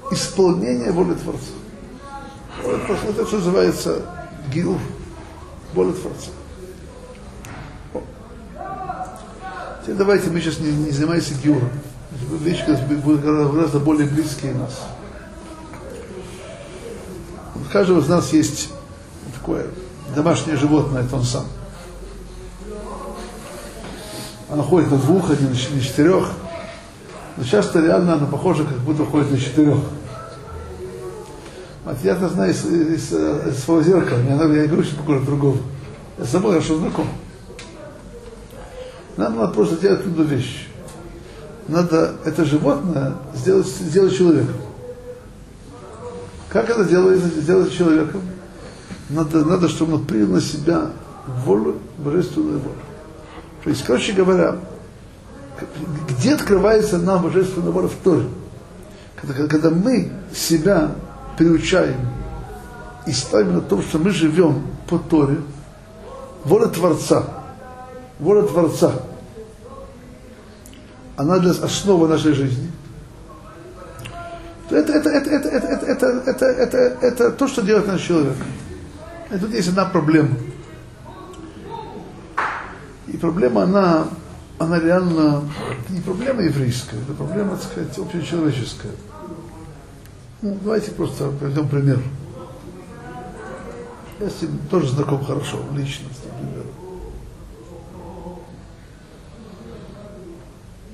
исполнение 0.09 0.91
воли 0.91 1.13
Творца. 1.15 1.51
Вот 2.63 3.09
это 3.09 3.25
что 3.27 3.37
называется 3.37 4.05
гиур, 4.53 4.79
воля 5.73 5.91
Творца. 5.91 6.31
Теперь 9.81 9.95
давайте 9.95 10.29
мы 10.29 10.39
сейчас 10.39 10.59
не, 10.59 10.71
не 10.71 10.91
занимаемся 10.91 11.33
гиуром. 11.43 11.69
Вещи 12.39 12.65
будут 13.03 13.21
гораздо 13.21 13.79
более 13.79 14.07
близкие 14.07 14.53
нас. 14.53 14.81
У 17.55 17.71
каждого 17.71 17.99
из 17.99 18.07
нас 18.07 18.31
есть 18.31 18.69
такое 19.33 19.65
домашнее 20.15 20.57
животное, 20.57 21.03
это 21.03 21.15
он 21.15 21.23
сам. 21.23 21.45
Она 24.49 24.63
ходит 24.63 24.91
на 24.91 24.97
двух, 24.97 25.29
а 25.31 25.35
не 25.35 25.47
на 25.47 25.55
четырех. 25.55 26.31
Но 27.37 27.43
часто 27.43 27.79
реально 27.79 28.13
она 28.13 28.25
похожа, 28.25 28.65
как 28.65 28.77
будто 28.79 29.05
ходит 29.05 29.31
на 29.31 29.37
четырех. 29.37 29.77
Вот 31.85 31.97
я-то 32.03 32.29
знаю 32.29 32.51
из, 32.51 32.65
из, 32.65 33.11
из 33.11 33.63
своего 33.63 33.81
зеркала, 33.81 34.19
надо, 34.19 34.53
я 34.53 34.67
говорю, 34.67 34.83
что 34.83 34.97
похоже 34.97 35.25
другого. 35.25 35.57
Я 36.17 36.25
с 36.25 36.29
собой 36.29 36.51
хорошо 36.51 36.77
знаком. 36.77 37.07
Нам 39.17 39.37
надо 39.37 39.53
просто 39.53 39.77
делать 39.77 40.01
одну 40.01 40.23
вещь. 40.23 40.67
Надо 41.67 42.15
это 42.25 42.45
животное 42.45 43.13
сделать, 43.33 43.67
сделать 43.67 44.15
человеком. 44.15 44.55
Как 46.49 46.69
это 46.69 46.83
делается, 46.83 47.27
сделать 47.29 47.73
человеком? 47.73 48.21
Надо, 49.11 49.45
надо, 49.45 49.67
чтобы 49.67 49.95
он 49.95 50.05
принял 50.05 50.27
на 50.27 50.41
себя 50.41 50.91
волю, 51.45 51.77
божественную 51.97 52.59
волю. 52.59 52.75
То 53.63 53.69
есть, 53.69 53.83
короче 53.83 54.13
говоря, 54.13 54.55
где 56.09 56.33
открывается 56.33 56.97
нам 56.97 57.23
божественная 57.23 57.71
воля 57.71 57.87
в 57.87 57.95
Торе? 58.03 58.25
Когда, 59.15 59.47
когда 59.47 59.69
мы 59.69 60.11
себя 60.33 60.91
приучаем 61.37 61.99
и 63.05 63.11
ставим 63.11 63.55
на 63.55 63.61
том, 63.61 63.81
что 63.81 63.99
мы 63.99 64.11
живем 64.11 64.63
по 64.89 64.97
Торе, 64.97 65.37
воля 66.45 66.67
Творца, 66.67 67.25
воля 68.19 68.43
Творца, 68.43 68.93
она 71.17 71.37
для 71.37 71.51
основы 71.51 72.07
нашей 72.07 72.33
жизни, 72.33 72.71
то 74.69 74.77
это, 74.77 74.93
это, 74.93 75.09
это, 75.09 75.29
это, 75.29 75.49
это, 75.49 75.85
это, 75.85 76.05
это, 76.07 76.45
это, 76.45 76.45
это, 76.45 76.77
это 77.01 77.31
то, 77.31 77.47
что 77.47 77.61
делает 77.61 77.87
наш 77.87 78.01
человек. 78.01 78.35
И 79.33 79.37
тут 79.37 79.53
есть 79.53 79.69
одна 79.69 79.85
проблема. 79.85 80.35
И 83.07 83.17
проблема, 83.17 83.63
она, 83.63 84.07
она 84.59 84.79
реально 84.79 85.43
не 85.89 86.01
проблема 86.01 86.41
еврейская, 86.41 86.97
это 87.01 87.13
проблема, 87.13 87.55
так 87.55 87.63
сказать, 87.63 87.97
общечеловеческая. 87.97 88.91
Ну, 90.41 90.57
давайте 90.61 90.91
просто 90.91 91.29
приведем 91.31 91.69
пример. 91.69 92.01
Я 94.19 94.29
с 94.29 94.41
ним 94.41 94.59
тоже 94.69 94.89
знаком 94.89 95.23
хорошо, 95.23 95.59
лично, 95.73 96.09
например. 96.25 96.65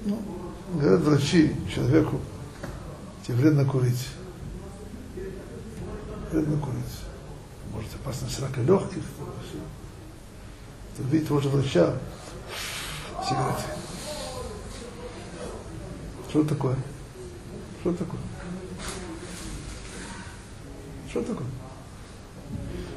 Ну, 0.05 0.21
говорят 0.75 1.01
врачи 1.01 1.55
человеку, 1.73 2.19
тебе 3.25 3.37
вредно 3.37 3.65
курить. 3.65 4.07
Вредно 6.31 6.57
курить. 6.57 6.86
Может 7.77 7.93
опасность 7.93 8.39
рака 8.39 8.59
легких. 8.61 9.03
Видите 10.97 11.27
того 11.27 11.39
же 11.39 11.49
врача, 11.49 11.93
сигареты. 13.23 13.61
Что 16.27 16.43
такое? 16.43 16.75
Что 17.81 17.93
такое? 17.93 18.19
Что 21.07 21.21
такое? 21.21 21.47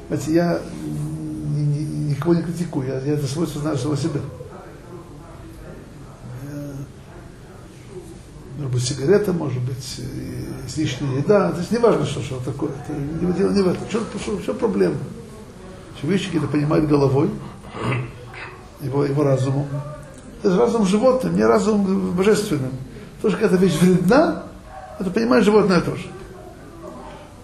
Знаете, 0.07 0.33
я 0.33 0.61
ни, 0.83 1.59
ни, 1.59 2.09
никого 2.09 2.33
не 2.33 2.41
критикую, 2.41 2.87
я, 2.87 2.99
я 3.01 3.13
это 3.13 3.27
свойство 3.27 3.61
знаю 3.61 3.77
самого 3.77 3.97
себя. 3.97 4.21
Может 8.57 8.71
быть, 8.71 8.83
сигарета, 8.83 9.31
может 9.31 9.61
быть, 9.61 10.01
излишняя 10.71 11.17
еда. 11.17 11.51
То 11.51 11.59
есть 11.59 11.71
не 11.71 11.77
важно, 11.77 12.05
что, 12.05 12.21
что 12.21 12.39
такое. 12.39 12.71
Это 12.71 12.93
не, 12.93 13.33
дело 13.33 13.51
не 13.51 13.61
в 13.61 13.67
этом. 13.67 13.89
Что, 13.89 14.01
что, 14.19 14.39
что 14.41 14.53
проблема? 14.53 14.95
Что 15.97 16.07
вещи 16.07 16.25
какие-то 16.25 16.47
понимают 16.47 16.87
головой, 16.87 17.29
его, 18.81 19.05
его 19.05 19.23
разумом. 19.23 19.67
Это 20.43 20.57
разум 20.57 20.85
животным, 20.85 21.35
не 21.35 21.43
разум 21.43 22.11
божественным. 22.15 22.71
То, 23.21 23.29
что 23.29 23.37
какая-то 23.37 23.63
вещь 23.63 23.77
вредна, 23.79 24.43
это 24.99 25.11
понимает 25.11 25.45
животное 25.45 25.81
тоже. 25.81 26.05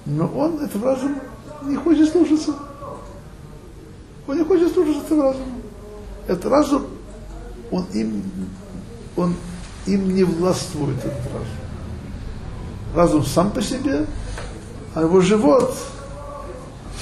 Но 0.06 0.28
он 0.28 0.60
этот 0.60 0.84
разум 0.84 1.20
не 1.64 1.76
хочет 1.76 2.10
слушаться. 2.10 2.56
Он 4.28 4.38
не 4.38 4.44
хочет 4.44 4.74
слушаться 4.74 5.04
этого 5.06 5.24
разума. 5.24 5.46
Этот 6.28 6.46
разум, 6.46 6.84
он 7.72 7.86
им, 7.94 8.24
он 9.16 9.36
им 9.86 10.14
не 10.16 10.24
властвует 10.24 10.98
этот 10.98 11.26
разум. 11.34 11.67
Разум 12.98 13.24
сам 13.24 13.52
по 13.52 13.62
себе, 13.62 14.08
а 14.96 15.04
его 15.04 15.22
живот 15.22 15.78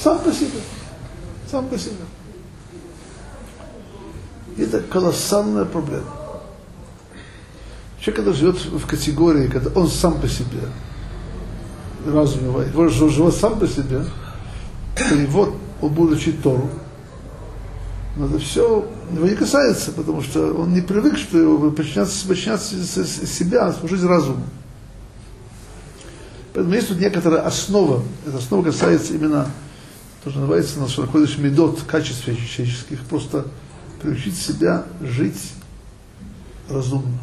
сам 0.04 0.20
по 0.20 0.30
себе. 0.30 0.60
Сам 1.50 1.70
по 1.70 1.78
себе. 1.78 1.96
Это 4.58 4.82
колоссальная 4.82 5.64
проблема. 5.64 6.04
Человек, 8.02 8.26
когда 8.26 8.34
живет 8.34 8.58
в 8.58 8.86
категории, 8.86 9.48
когда 9.48 9.70
он 9.80 9.88
сам 9.88 10.20
по 10.20 10.28
себе, 10.28 10.68
разум 12.06 12.44
его, 12.44 12.62
его 12.62 12.90
живет 12.90 13.34
сам 13.34 13.58
по 13.58 13.66
себе, 13.66 14.06
то 14.98 15.16
его, 15.16 15.56
он 15.82 15.94
будет 15.94 16.18
учить 16.18 16.44
Тору, 16.44 16.70
но 18.18 18.26
это 18.26 18.40
все 18.40 18.86
его 19.14 19.26
не 19.26 19.36
касается, 19.36 19.94
потому 19.94 20.22
что 20.24 20.56
он 20.56 20.74
не 20.74 20.82
привык, 20.82 21.18
что 21.18 21.38
его 21.38 21.72
подчиняться, 21.72 22.28
подчиняться 22.28 22.76
себя, 22.86 23.72
служить 23.72 24.04
разуму. 24.04 24.44
Поэтому 26.56 26.74
есть 26.74 26.88
тут 26.88 27.02
некоторая 27.02 27.42
основа, 27.42 28.02
эта 28.26 28.38
основа 28.38 28.64
касается 28.64 29.14
именно 29.14 29.52
то, 30.24 30.30
что 30.30 30.40
называется 30.40 30.80
на 30.80 30.86
находишь 30.86 31.38
медот, 31.38 31.82
качеств 31.82 32.24
человеческих, 32.24 33.02
просто 33.10 33.46
приучить 34.02 34.38
себя 34.38 34.86
жить 35.02 35.52
разумно. 36.70 37.20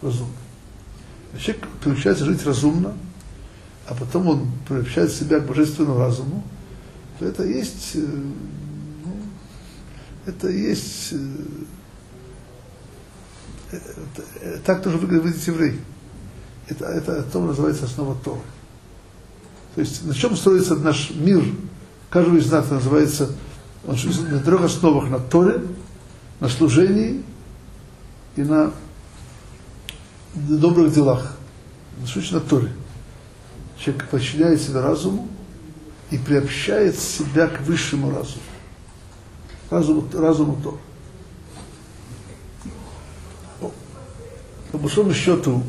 Разумно. 0.00 0.32
Человек 1.36 1.66
приучается 1.82 2.24
жить 2.24 2.46
разумно, 2.46 2.94
а 3.88 3.94
потом 3.94 4.28
он 4.28 4.52
приобщает 4.68 5.10
себя 5.10 5.40
к 5.40 5.46
божественному 5.48 5.98
разуму, 5.98 6.44
то 7.18 7.26
это 7.26 7.42
есть, 7.42 7.96
ну, 7.96 9.16
это 10.24 10.48
есть, 10.48 11.14
это, 13.72 14.60
так 14.64 14.84
тоже 14.84 14.98
выглядит 14.98 15.44
еврей. 15.48 15.80
Это, 16.68 16.86
это 16.86 17.22
то 17.22 17.40
называется 17.40 17.84
основа 17.84 18.16
Торы. 18.24 18.40
То 19.74 19.80
есть 19.80 20.04
на 20.04 20.14
чем 20.14 20.36
строится 20.36 20.76
наш 20.76 21.10
мир? 21.10 21.44
Каждый 22.10 22.40
из 22.40 22.50
нас 22.50 22.70
называется 22.70 23.30
он 23.86 23.96
на 24.30 24.40
трех 24.40 24.62
основах, 24.62 25.08
на 25.10 25.18
Торе, 25.18 25.60
на 26.40 26.48
служении 26.48 27.22
и 28.36 28.42
на 28.42 28.72
добрых 30.34 30.92
делах. 30.92 31.36
Что 32.06 32.34
на 32.34 32.40
Торе? 32.40 32.72
Человек 33.78 34.08
подчиняет 34.08 34.60
себя 34.60 34.82
разуму 34.82 35.28
и 36.10 36.18
приобщает 36.18 36.98
себя 36.98 37.48
к 37.48 37.62
высшему 37.62 38.10
разуму. 38.10 38.42
Разуму, 39.70 40.04
разуму 40.12 40.58
Торы. 40.62 40.78
По 44.70 44.78
большому 44.78 45.12
счету, 45.12 45.62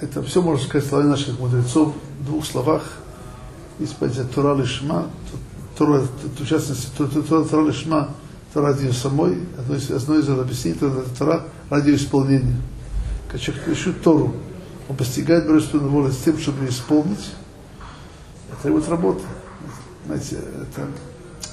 это 0.00 0.22
все 0.22 0.40
можно 0.40 0.64
сказать 0.64 0.88
словами 0.88 1.08
наших 1.08 1.38
мудрецов 1.38 1.94
в 2.20 2.24
двух 2.24 2.44
словах. 2.44 2.82
Есть 3.78 3.96
понятие 3.96 4.24
Тора 4.24 4.54
Лишма, 4.56 5.10
Тора, 5.76 6.02
в 6.38 6.46
частности, 6.46 6.88
Тора, 6.96 7.44
Тора 7.44 7.66
Лишма, 7.66 8.10
Тора 8.52 8.68
ради 8.68 8.90
самой, 8.92 9.38
одно 9.58 9.76
из, 9.76 9.90
одно 9.90 10.18
из 10.18 10.28
объяснений, 10.28 10.76
это 10.76 11.04
Тора 11.18 11.44
ради 11.68 11.94
исполнения. 11.94 12.56
Когда 13.28 13.38
человек 13.38 13.68
ищет 13.68 14.02
Тору, 14.02 14.34
он 14.88 14.96
постигает 14.96 15.46
божественную 15.46 15.90
волю 15.90 16.12
с 16.12 16.16
тем, 16.16 16.38
чтобы 16.38 16.64
ее 16.64 16.70
исполнить, 16.70 17.30
это 18.50 18.62
требует 18.62 18.88
работы. 18.88 19.22
Знаете, 20.06 20.36
это, 20.36 20.88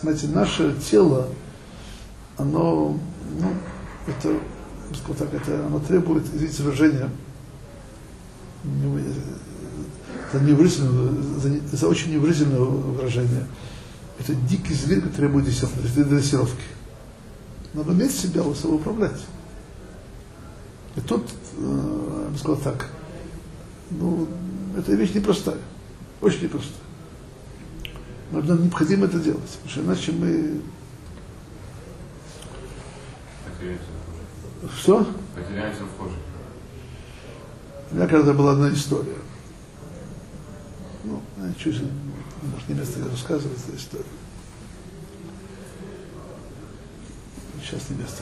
знаете, 0.01 0.27
наше 0.27 0.73
тело, 0.89 1.27
оно, 2.37 2.97
ну, 3.39 3.53
это, 4.07 4.33
так, 5.19 5.33
это, 5.33 5.65
оно 5.67 5.79
требует, 5.79 6.23
извините 6.33 6.63
это 8.63 10.43
неуважительное, 10.43 11.63
это 11.71 11.87
очень 11.87 12.11
неуважительное 12.11 12.59
выражение. 12.59 13.47
Это 14.19 14.33
дикий 14.33 14.73
зверь, 14.73 15.01
который 15.01 15.29
требует 15.29 15.45
дрессировки. 15.45 16.63
Надо 17.73 17.91
уметь 17.91 18.11
себя 18.11 18.41
управлять. 18.41 19.21
И 20.95 21.01
тут, 21.01 21.29
э, 21.57 22.23
я 22.25 22.29
бы 22.31 22.37
сказал 22.37 22.57
так, 22.57 22.89
ну, 23.91 24.27
эта 24.75 24.93
вещь 24.93 25.13
непростая, 25.13 25.59
очень 26.21 26.43
непростая. 26.43 26.73
Но 28.31 28.41
нам 28.41 28.63
необходимо 28.63 29.05
это 29.05 29.19
делать, 29.19 29.41
потому 29.63 29.69
что 29.69 29.81
иначе 29.81 30.11
мы... 30.11 30.61
Что? 34.75 35.07
Потеряемся 35.35 35.83
в 35.83 36.01
коже. 36.01 36.15
У 37.97 37.99
меня 37.99 38.09
когда 38.09 38.31
была 38.31 38.51
одна 38.51 38.71
история. 38.71 39.17
Ну, 41.03 41.19
чуть, 41.57 41.81
может, 42.43 42.69
не 42.69 42.75
место 42.75 42.99
рассказывать 43.09 43.57
эту 43.67 43.75
историю. 43.75 44.05
Сейчас 47.59 47.89
не 47.89 47.97
место. 47.97 48.21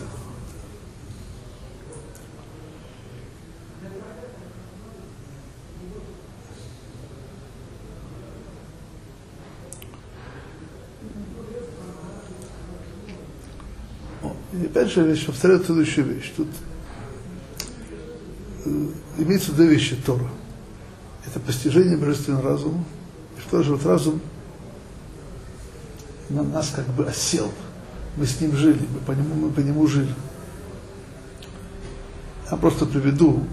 И 14.53 14.65
опять 14.67 14.89
же, 14.89 15.03
вещь, 15.03 15.25
повторяю 15.25 15.61
следующую 15.61 16.05
вещь. 16.05 16.31
Тут 16.37 16.47
имеется 19.25 19.51
две 19.51 19.67
вещи 19.67 19.95
Тора. 19.95 20.27
Это 21.25 21.39
постижение 21.39 21.97
божественного 21.97 22.43
разума. 22.43 22.83
И 23.37 23.41
в 23.41 23.49
тот 23.49 23.65
же 23.65 23.75
вот 23.75 23.85
разум 23.85 24.21
на 26.29 26.43
нас 26.43 26.71
как 26.75 26.85
бы 26.87 27.05
осел. 27.05 27.51
Мы 28.17 28.25
с 28.25 28.39
ним 28.39 28.55
жили, 28.55 28.79
мы 28.93 28.99
по 28.99 29.11
нему, 29.11 29.35
мы 29.35 29.49
по 29.51 29.59
нему 29.59 29.85
жили. 29.87 30.13
Я 32.49 32.57
просто 32.57 32.85
приведу 32.85 33.43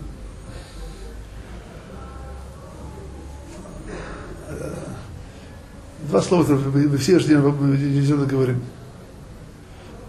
два 6.09 6.21
слова, 6.21 6.45
мы 6.53 6.97
все 6.99 7.19
мы 7.19 8.27
говорим. 8.27 8.63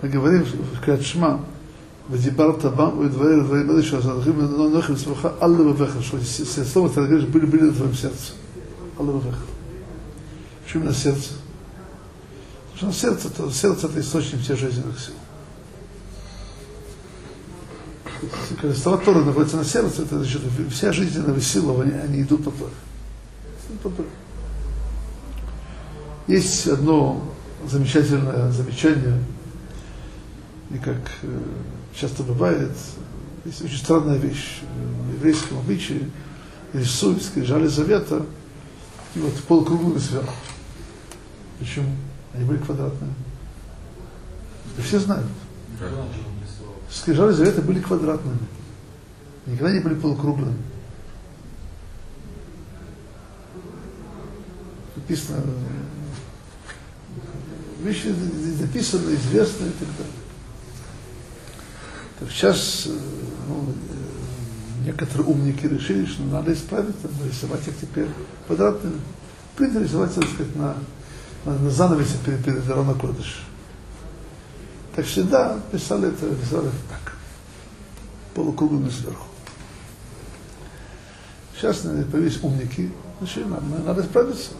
мы 0.01 0.09
говорим 0.09 0.43
в 0.43 0.81
Крат 0.81 1.01
ודיברת 2.10 2.64
בם 2.64 2.98
ודברי 2.98 3.42
דברים 3.42 3.70
אלה 3.70 3.82
שהזרחים 3.82 4.40
נוחים 4.72 4.96
סמכה 4.96 5.28
על 5.40 5.50
לבביך, 5.50 6.02
что 6.02 6.18
слово 6.64 6.88
ты 6.88 7.06
говоришь, 7.06 7.24
были, 7.24 7.44
были 7.44 7.62
на 7.64 7.72
твоем 7.72 7.94
сердце. 7.94 8.32
Ал 8.98 9.06
לבביך. 9.06 9.36
Почему 10.64 10.84
на 10.84 10.94
сердце? 10.94 11.30
Потому 12.72 12.92
что 12.92 13.00
сердце, 13.00 13.30
то, 13.30 13.50
сердце 13.50 13.86
это 13.86 14.00
источник 14.00 14.40
всех 14.40 14.58
жизненных 14.58 14.98
сил. 15.00 15.14
Когда 18.60 18.74
слова 18.74 18.98
Тора 18.98 19.24
находятся 19.24 19.56
на 19.56 19.64
сердце, 19.64 20.02
это 20.02 20.18
значит, 20.18 20.42
вся 20.70 20.92
жизненная 20.92 21.40
сила, 21.40 21.82
они, 21.82 21.92
они 21.92 22.22
идут 22.22 22.44
по 22.44 22.50
Торе. 22.50 24.08
Есть 26.26 26.66
одно 26.68 27.22
замечательное 27.66 28.50
замечание, 28.52 29.22
и 30.70 30.78
как 30.78 30.98
часто 31.95 32.23
бывает, 32.23 32.71
есть 33.45 33.61
очень 33.61 33.77
странная 33.77 34.17
вещь 34.17 34.61
в 35.09 35.13
еврейском 35.15 35.59
обычае, 35.59 36.09
рисуют 36.73 37.21
скрижали 37.23 37.67
завета, 37.67 38.25
и 39.15 39.19
вот 39.19 39.33
полукруглыми 39.43 39.99
сверху. 39.99 40.33
Почему? 41.59 41.89
Они 42.33 42.45
были 42.45 42.57
квадратные. 42.57 43.13
И 44.77 44.81
все 44.81 44.99
знают. 44.99 45.27
Скрижали 46.89 47.31
завета 47.31 47.61
были 47.61 47.79
квадратными. 47.79 48.39
Никогда 49.45 49.71
не 49.71 49.79
были 49.79 49.95
полукруглыми. 49.95 50.55
Написано, 54.95 55.41
вещи 57.81 58.07
записаны, 58.57 59.15
известны 59.15 59.65
и 59.67 59.71
так 59.71 59.87
далее. 59.97 60.22
Так 62.19 62.29
сейчас 62.31 62.87
ну, 63.47 63.73
некоторые 64.85 65.27
умники 65.27 65.65
решили, 65.65 66.05
что 66.05 66.23
надо 66.23 66.53
исправить, 66.53 66.95
надо 67.03 67.27
рисовать 67.27 67.67
их 67.67 67.77
теперь 67.79 68.07
квадратными. 68.47 68.99
Принято 69.55 69.79
рисовать, 69.79 70.13
так 70.13 70.25
сказать, 70.25 70.55
на, 70.55 70.75
на, 71.45 71.57
на 71.57 71.69
занавесе 71.69 72.17
перед, 72.25 72.43
перед 72.43 72.67
Рона 72.69 72.93
Кодыш. 72.93 73.43
Так 74.95 75.05
что 75.05 75.23
да, 75.23 75.59
писали 75.71 76.09
это, 76.09 76.27
рисовали 76.29 76.67
это 76.67 76.77
так, 76.89 77.13
полукруглыми 78.35 78.89
сверху. 78.89 79.27
Сейчас 81.55 81.77
появились 81.77 82.43
умники, 82.43 82.91
значит, 83.19 83.47
надо, 83.49 83.65
надо 83.85 84.01
исправиться. 84.01 84.51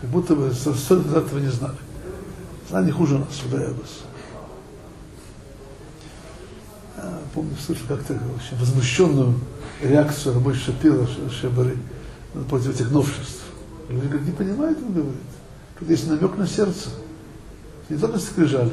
Как 0.00 0.10
будто 0.10 0.34
бы 0.34 0.52
сто 0.52 0.96
этого 0.96 1.38
не 1.38 1.50
знали. 1.50 1.76
Знали 2.68 2.90
хуже 2.90 3.18
нас, 3.18 3.42
ударяю 3.44 3.74
вас. 3.74 4.02
Помню, 7.34 7.54
слышал 7.64 7.86
как-то 7.88 8.14
очень 8.14 8.58
возмущенную 8.58 9.34
реакцию 9.82 10.34
рабочего 10.34 10.64
Шапира, 10.64 11.06
Шабары, 11.30 11.76
против 12.48 12.74
этих 12.74 12.90
новшеств. 12.90 13.42
Люди 13.88 14.06
говорят, 14.06 14.26
не 14.26 14.32
понимают, 14.32 14.78
он 14.82 14.92
говорит. 14.92 15.20
Тут 15.78 15.90
есть 15.90 16.08
намек 16.08 16.36
на 16.36 16.46
сердце. 16.46 16.88
Не 17.88 17.96
только 17.96 18.18
скрижали, 18.18 18.72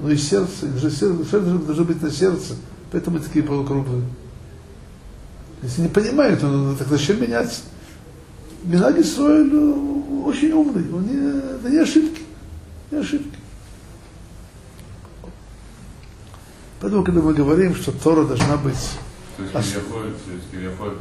но 0.00 0.10
и 0.10 0.16
сердце. 0.16 0.66
И 0.66 0.68
даже 0.68 0.90
сердце, 0.90 1.24
сердце 1.24 1.58
должно 1.58 1.84
быть 1.84 2.02
на 2.02 2.10
сердце. 2.10 2.54
Поэтому 2.90 3.20
такие 3.20 3.44
полукруглые. 3.44 4.02
Если 5.62 5.82
не 5.82 5.88
понимают, 5.88 6.42
он, 6.42 6.76
так 6.76 6.88
зачем 6.88 7.20
менять? 7.20 7.62
Минаги 8.64 9.00
Исраиль 9.00 9.52
очень 10.24 10.52
умный. 10.52 10.92
Он 10.92 11.02
не, 11.02 11.56
это 11.56 11.70
не 11.70 11.78
ошибки. 11.78 12.22
Не 12.90 12.98
ошибки. 12.98 13.37
Поэтому, 16.80 17.04
когда 17.04 17.20
мы 17.20 17.34
говорим, 17.34 17.74
что 17.74 17.92
Тора 17.92 18.24
должна 18.24 18.56
быть... 18.56 18.98
То 19.36 19.42
есть, 19.42 19.74
Кирьяхоль, 20.50 20.96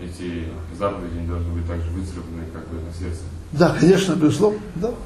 эти 0.00 0.48
заповеди 0.78 1.18
не 1.18 1.26
должны 1.26 1.52
быть 1.52 1.66
также 1.66 1.90
выцарапаны, 1.90 2.44
как 2.52 2.68
бы 2.68 2.80
на 2.80 2.92
сердце. 2.92 3.20
Да, 3.52 3.76
конечно, 3.78 4.14
безусловно, 4.14 4.60
да. 4.76 4.88
То 4.88 4.96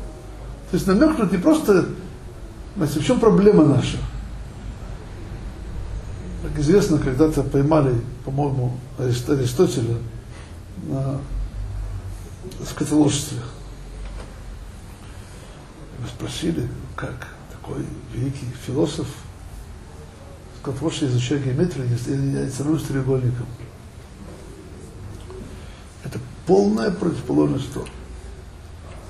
есть 0.72 0.86
намекнуть 0.86 1.32
не 1.32 1.38
просто... 1.38 1.86
Знаете, 2.76 3.00
в 3.00 3.06
чем 3.06 3.20
проблема 3.20 3.64
наша? 3.64 3.98
Как 6.42 6.58
известно, 6.58 6.98
когда-то 6.98 7.42
поймали, 7.42 8.00
по-моему, 8.24 8.76
Аристотеля 8.98 9.96
на 10.88 11.18
скотоложестве. 12.68 13.38
Спросили, 16.08 16.68
как 16.96 17.28
такой 17.50 17.84
великий 18.12 18.46
философ 18.66 19.06
как 20.64 20.74
прошлый 20.76 21.10
изучая 21.10 21.40
геометрию, 21.40 21.86
я 21.88 22.48
становлюсь 22.48 22.84
треугольником. 22.84 23.46
Это 26.02 26.18
полная 26.46 26.90
противоположность 26.90 27.72
Тору. 27.72 27.88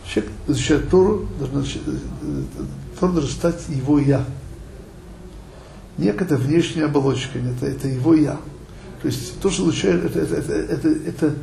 Человек, 0.05 0.33
изучает 0.49 0.91
Тору, 0.91 1.29
должен, 1.39 1.81
Тор 2.99 3.13
должен 3.13 3.31
стать 3.31 3.69
его 3.69 4.01
«я». 4.01 4.25
Не 5.97 6.13
какая-то 6.13 6.37
внешняя 6.37 6.87
оболочка, 6.87 7.39
это, 7.39 7.67
это 7.67 7.87
его 7.87 8.15
«я». 8.15 8.39
То 9.01 9.09
есть 9.09 9.41
то, 9.41 9.49
что 9.49 9.63
изучает, 9.65 10.05
это, 10.05 10.21
это, 10.21 10.35
это, 10.35 10.53
это, 10.53 10.89
это, 10.89 11.35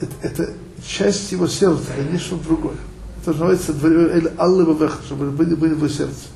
это, 0.00 0.12
это 0.22 0.52
часть 0.86 1.32
его 1.32 1.48
сердца, 1.48 1.86
а 1.98 2.12
не 2.12 2.18
другое. 2.44 2.76
Это 3.20 3.32
называется 3.32 3.74
«Аллы 4.38 4.64
чтобы 5.06 5.30
были 5.32 5.54
в 5.54 5.64
его 5.64 5.88
сердце. 5.88 6.28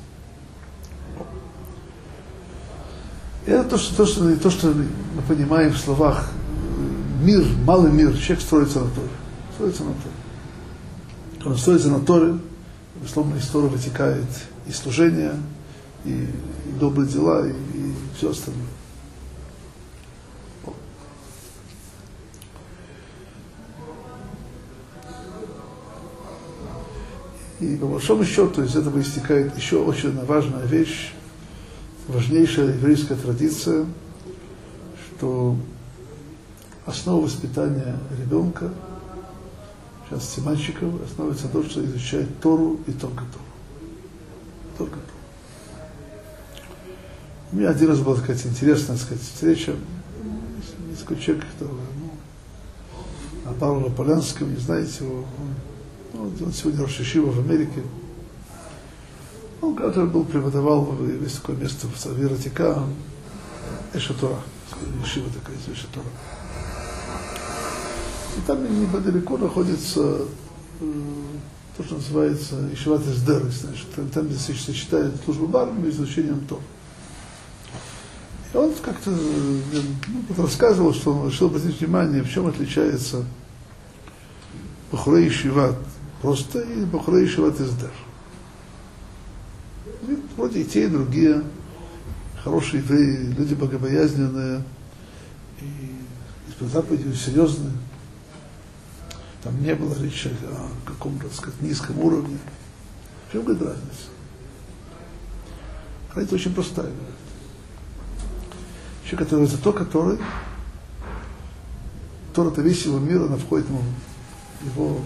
Это 3.49 3.69
то, 3.69 3.77
что, 3.77 3.95
то, 3.95 4.05
что, 4.05 4.35
то, 4.37 4.49
что 4.49 4.67
мы 4.67 5.21
понимаем 5.27 5.73
в 5.73 5.77
словах 5.77 6.29
мир, 7.21 7.45
малый 7.65 7.91
мир, 7.91 8.15
человек 8.17 8.41
строится 8.41 8.79
на 8.79 8.89
Торе. 8.91 9.09
Строится 9.55 9.83
на 9.83 9.93
Торе. 9.93 11.45
Он 11.45 11.57
строится 11.57 11.89
на 11.89 11.99
Торе, 11.99 12.39
безусловно, 12.95 13.35
из 13.35 13.47
Торы 13.47 13.67
вытекает 13.67 14.25
и 14.67 14.71
служение, 14.71 15.33
и, 16.05 16.11
и 16.11 16.79
добрые 16.79 17.09
дела, 17.09 17.47
и, 17.47 17.51
и 17.51 17.93
все 18.17 18.31
остальное. 18.31 18.65
И 27.59 27.75
по 27.75 27.87
большому 27.87 28.23
счету 28.23 28.63
из 28.63 28.75
этого 28.75 29.01
истекает 29.01 29.55
еще 29.57 29.77
очень 29.77 30.17
важная 30.25 30.65
вещь, 30.65 31.11
важнейшая 32.09 32.73
еврейская 32.73 33.15
традиция, 33.15 33.85
что 35.17 35.55
основа 36.85 37.23
воспитания 37.23 37.97
ребенка, 38.19 38.71
в 40.05 40.09
частности 40.09 40.41
мальчиков, 40.41 40.89
основывается 41.03 41.45
на 41.45 41.51
том, 41.51 41.63
что 41.63 41.85
изучает 41.85 42.27
Тору 42.41 42.79
и 42.87 42.91
только 42.91 43.23
Тору. 43.23 43.45
Только 44.77 44.95
Тору. 44.95 45.05
У 47.51 47.55
меня 47.55 47.69
один 47.69 47.89
раз 47.89 47.99
была 47.99 48.15
такая 48.15 48.35
интересная 48.35 48.97
сказать, 48.97 49.21
встреча 49.21 49.75
такой 51.09 51.23
человек, 51.23 51.45
который, 51.53 51.73
ну, 51.73 52.11
а 53.45 53.53
Павла 53.53 53.89
Полянского, 53.89 54.47
не 54.47 54.57
знаете 54.57 55.05
его, 55.05 55.25
он, 56.13 56.31
он 56.39 56.53
сегодня 56.53 56.83
Рошишива 56.83 57.31
в 57.31 57.39
Америке, 57.39 57.81
он 59.61 59.75
когда 59.75 60.05
был, 60.05 60.23
преподавал, 60.23 60.95
есть 61.21 61.41
такое 61.41 61.55
место 61.57 61.87
в 61.87 61.99
Савиратика, 61.99 62.83
Эшатура, 63.93 64.37
Ешива 65.03 65.29
такая, 65.29 65.55
Эшатура. 65.73 66.05
И 68.37 68.41
там 68.47 68.63
недалеко 68.63 69.37
находится 69.37 70.19
то, 70.79 71.83
что 71.83 71.95
называется 71.95 72.55
Ишиват 72.73 73.01
Эсдер, 73.07 73.43
значит, 73.43 73.87
там, 74.13 74.27
где 74.27 74.35
сочетают 74.35 75.15
службу 75.23 75.47
баром 75.47 75.83
и 75.85 75.89
изучением 75.89 76.41
Тор. 76.47 76.59
И 78.53 78.57
он 78.57 78.73
как-то 78.81 79.11
ну, 79.11 80.43
рассказывал, 80.43 80.93
что 80.93 81.13
он 81.13 81.29
решил 81.29 81.47
обратить 81.47 81.79
внимание, 81.79 82.23
в 82.23 82.29
чем 82.29 82.47
отличается 82.47 83.23
Бахурей 84.91 85.27
Ишиват 85.27 85.77
просто 86.21 86.59
и 86.59 86.83
Бахурей 86.85 87.25
Ишиват 87.25 87.59
Эсдер 87.59 87.91
вроде 90.39 90.61
и 90.61 90.65
те, 90.65 90.85
и 90.85 90.87
другие, 90.87 91.43
хорошие 92.43 92.81
евреи, 92.81 93.33
люди 93.37 93.53
богобоязненные, 93.53 94.63
и 95.61 96.63
из 96.63 96.71
заповеди 96.71 97.13
серьезные. 97.13 97.73
Там 99.43 99.61
не 99.61 99.75
было 99.75 99.93
речи 100.01 100.31
о 100.43 100.69
каком-то, 100.87 101.27
так 101.27 101.33
сказать, 101.33 101.61
низком 101.61 101.99
уровне. 101.99 102.37
В 103.27 103.33
чем, 103.33 103.43
говорит, 103.43 103.63
разница? 103.63 104.07
Разница 106.13 106.35
очень 106.35 106.53
простая, 106.53 106.85
говорит. 106.85 107.15
Человек, 109.05 109.29
который 109.29 109.45
это 109.45 109.57
то, 109.57 109.73
который 109.73 110.19
Тора-то 112.33 112.61
весь 112.61 112.85
его 112.85 112.99
мир, 112.99 113.23
она 113.23 113.37
входит 113.37 113.67
ему 113.67 113.81
его 114.75 114.99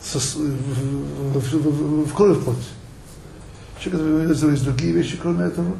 со, 0.00 0.18
в, 0.18 0.38
в, 0.38 1.38
в, 1.38 1.52
в, 1.52 2.08
в 2.08 2.14
кровь 2.14 2.42
плоть 2.44 2.56
Человек 3.84 4.30
есть 4.30 4.64
другие 4.64 4.92
вещи, 4.92 5.18
кроме 5.20 5.44
этого. 5.44 5.76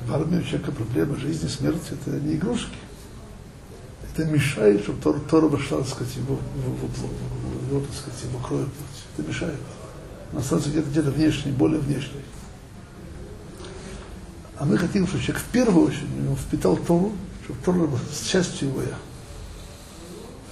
В 0.00 0.12
армии 0.12 0.38
у 0.38 0.42
человека 0.42 0.72
проблема 0.72 1.16
жизни, 1.16 1.46
смерти, 1.46 1.92
это 1.92 2.10
не 2.10 2.34
игрушки. 2.34 2.74
Это 4.02 4.24
мешает, 4.24 4.82
чтобы 4.82 5.00
Тора, 5.00 5.20
Тора 5.20 5.46
вошла, 5.46 5.78
так 5.78 5.88
сказать, 5.88 6.16
его, 6.16 6.38
его, 6.56 6.76
его, 7.70 7.80
так 7.80 7.94
сказать, 7.94 8.24
его 8.24 8.38
кровь. 8.40 8.66
Это 9.16 9.28
мешает. 9.28 9.58
Он 10.32 10.38
остается 10.40 10.70
где-то 10.70 10.90
где 10.90 11.00
внешний, 11.00 11.52
более 11.52 11.78
внешний. 11.78 12.20
А 14.58 14.64
мы 14.64 14.78
хотим, 14.78 15.06
чтобы 15.06 15.22
человек 15.22 15.42
в 15.44 15.50
первую 15.52 15.86
очередь 15.86 16.08
впитал 16.46 16.76
Тору, 16.76 17.12
чтобы 17.44 17.60
Тора 17.64 17.86
была 17.86 18.00
частью 18.26 18.68
его 18.68 18.82
я. 18.82 19.13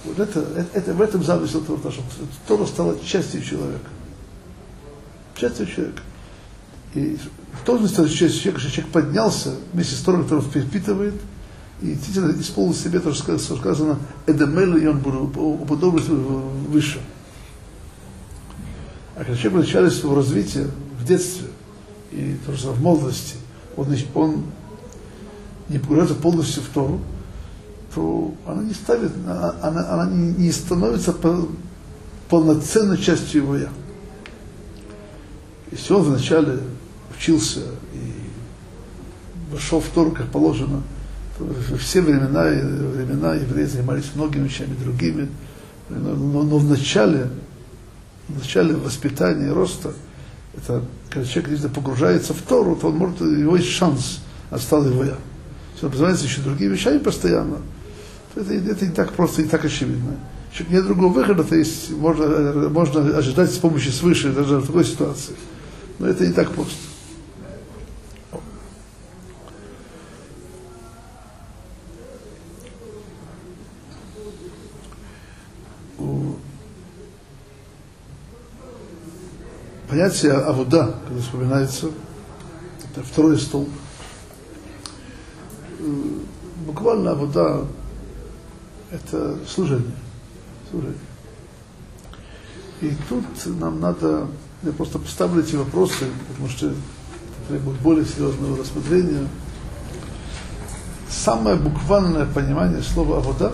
Вот 0.05 0.19
это, 0.19 0.39
это, 0.39 0.67
это 0.73 0.93
в 0.93 1.01
этом 1.01 1.23
замысел 1.23 1.61
Тора, 1.61 1.79
чтобы 1.91 2.07
Тора 2.47 2.65
стала 2.65 2.97
частью 2.99 3.41
человека. 3.41 3.89
Частью 5.35 5.65
человека. 5.65 6.01
И 6.93 7.17
в 7.53 7.65
том 7.65 7.79
смысле, 7.79 8.07
что 8.07 8.29
человек, 8.29 8.59
что 8.59 8.71
человек 8.71 8.91
поднялся 8.91 9.55
вместе 9.71 9.95
с 9.95 9.99
Торой, 9.99 10.23
который 10.23 10.41
впитывает, 10.41 11.15
и 11.81 11.93
действительно 11.93 12.39
исполнил 12.39 12.73
себе 12.73 12.99
то, 12.99 13.13
что 13.13 13.37
сказано, 13.37 13.99
Эдемель, 14.27 14.83
и 14.83 14.87
он 14.87 15.01
уподобился 15.01 16.11
выше. 16.11 16.99
А 19.15 19.19
когда 19.19 19.35
человек 19.35 19.53
в 19.53 19.65
начале 19.67 19.91
своего 19.91 20.15
развития, 20.15 20.67
в 20.99 21.05
детстве, 21.05 21.47
и 22.11 22.37
тоже 22.45 22.69
в 22.69 22.81
молодости, 22.81 23.35
он, 23.75 23.87
он 24.13 24.43
не 25.69 25.79
погружается 25.79 26.15
полностью 26.15 26.63
в 26.63 26.67
Тору, 26.67 26.99
то 27.93 28.33
она 28.47 28.63
не 28.63 28.73
ставит, 28.73 29.11
она, 29.25 29.89
она 29.89 30.09
не 30.11 30.51
становится 30.51 31.15
полноценной 32.29 32.97
частью 32.97 33.43
его 33.43 33.57
я. 33.57 33.69
Если 35.71 35.93
он 35.93 36.03
вначале 36.03 36.59
учился 37.15 37.61
и 37.93 39.51
вошел 39.51 39.79
в 39.79 39.87
Тору, 39.89 40.11
как 40.11 40.27
положено, 40.27 40.81
то 41.37 41.47
все 41.77 42.01
времена, 42.01 42.43
времена 42.43 43.35
евреи 43.35 43.65
занимались 43.65 44.11
многими 44.15 44.45
вещами 44.45 44.75
другими, 44.75 45.29
но, 45.89 46.15
но, 46.15 46.43
но 46.43 46.57
в 46.57 46.69
начале, 46.69 47.29
в 48.27 48.39
начале 48.39 48.75
воспитания 48.75 49.47
и 49.47 49.51
роста, 49.51 49.93
это 50.55 50.83
когда 51.09 51.27
человек 51.27 51.51
если 51.51 51.67
погружается 51.67 52.33
в 52.33 52.41
Тору, 52.41 52.75
то 52.75 52.87
он 52.87 52.97
может, 52.97 53.21
его 53.21 53.55
есть 53.55 53.69
шанс, 53.69 54.19
остал 54.49 54.85
его 54.85 55.03
я. 55.03 55.17
Если 55.73 55.85
он 55.85 55.91
занимается 55.91 56.25
еще 56.25 56.41
другими 56.41 56.73
вещами 56.73 56.97
постоянно, 56.99 57.57
то 57.57 57.61
это, 58.35 58.53
это 58.53 58.85
не 58.85 58.91
так 58.91 59.13
просто, 59.13 59.41
не 59.41 59.47
так 59.47 59.65
очевидно. 59.65 60.17
Нет 60.69 60.85
другого 60.85 61.11
выхода, 61.11 61.43
то 61.43 61.55
есть 61.55 61.91
можно, 61.91 62.69
можно 62.69 63.17
ожидать 63.17 63.51
с 63.51 63.57
помощью 63.57 63.91
свыше 63.91 64.31
даже 64.31 64.57
в 64.57 64.67
такой 64.67 64.85
ситуации. 64.85 65.35
Но 65.99 66.07
это 66.07 66.25
не 66.25 66.33
так 66.33 66.51
просто. 66.51 66.77
понятие 79.93 80.33
авуда, 80.33 80.95
когда 81.07 81.21
вспоминается, 81.21 81.91
это 82.91 83.03
второй 83.03 83.37
стол. 83.37 83.69
Буквально 86.65 87.11
авуда 87.11 87.65
это 88.93 89.39
служение. 89.47 89.95
служение. 90.69 90.97
И 92.81 92.91
тут 93.09 93.25
нам 93.45 93.79
надо, 93.79 94.27
я 94.61 94.71
просто 94.71 94.99
поставлю 94.99 95.43
эти 95.43 95.55
вопросы, 95.55 96.05
потому 96.29 96.49
что 96.49 96.67
это 96.67 96.75
требует 97.47 97.79
более 97.79 98.05
серьезного 98.05 98.57
рассмотрения. 98.57 99.27
Самое 101.09 101.55
буквальное 101.55 102.25
понимание 102.25 102.81
слова 102.81 103.17
«авода» 103.17 103.53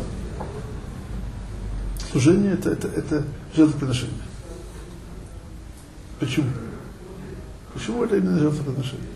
служение 2.11 2.53
это, 2.53 2.71
это, 2.71 2.87
это 2.87 3.23
жертвоприношение. 3.55 4.21
Почему? 6.19 6.49
Почему 7.73 8.03
это 8.03 8.17
именно 8.17 8.39
жертвоприношение? 8.39 9.07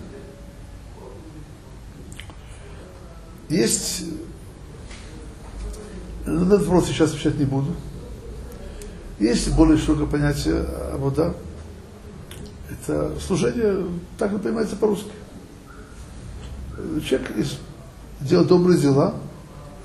Есть, 3.49 4.05
на 6.25 6.53
этот 6.55 6.67
вопрос 6.67 6.87
сейчас 6.87 7.11
отвечать 7.11 7.37
не 7.37 7.45
буду. 7.45 7.73
Есть 9.19 9.53
более 9.55 9.77
широкое 9.77 10.07
понятие 10.07 10.65
вода. 10.97 11.33
Это 12.69 13.13
служение, 13.19 13.85
так 14.17 14.31
не 14.31 14.39
понимается 14.39 14.75
по-русски. 14.75 15.11
Человек 17.07 17.31
делает 18.19 18.47
добрые 18.47 18.79
дела, 18.79 19.15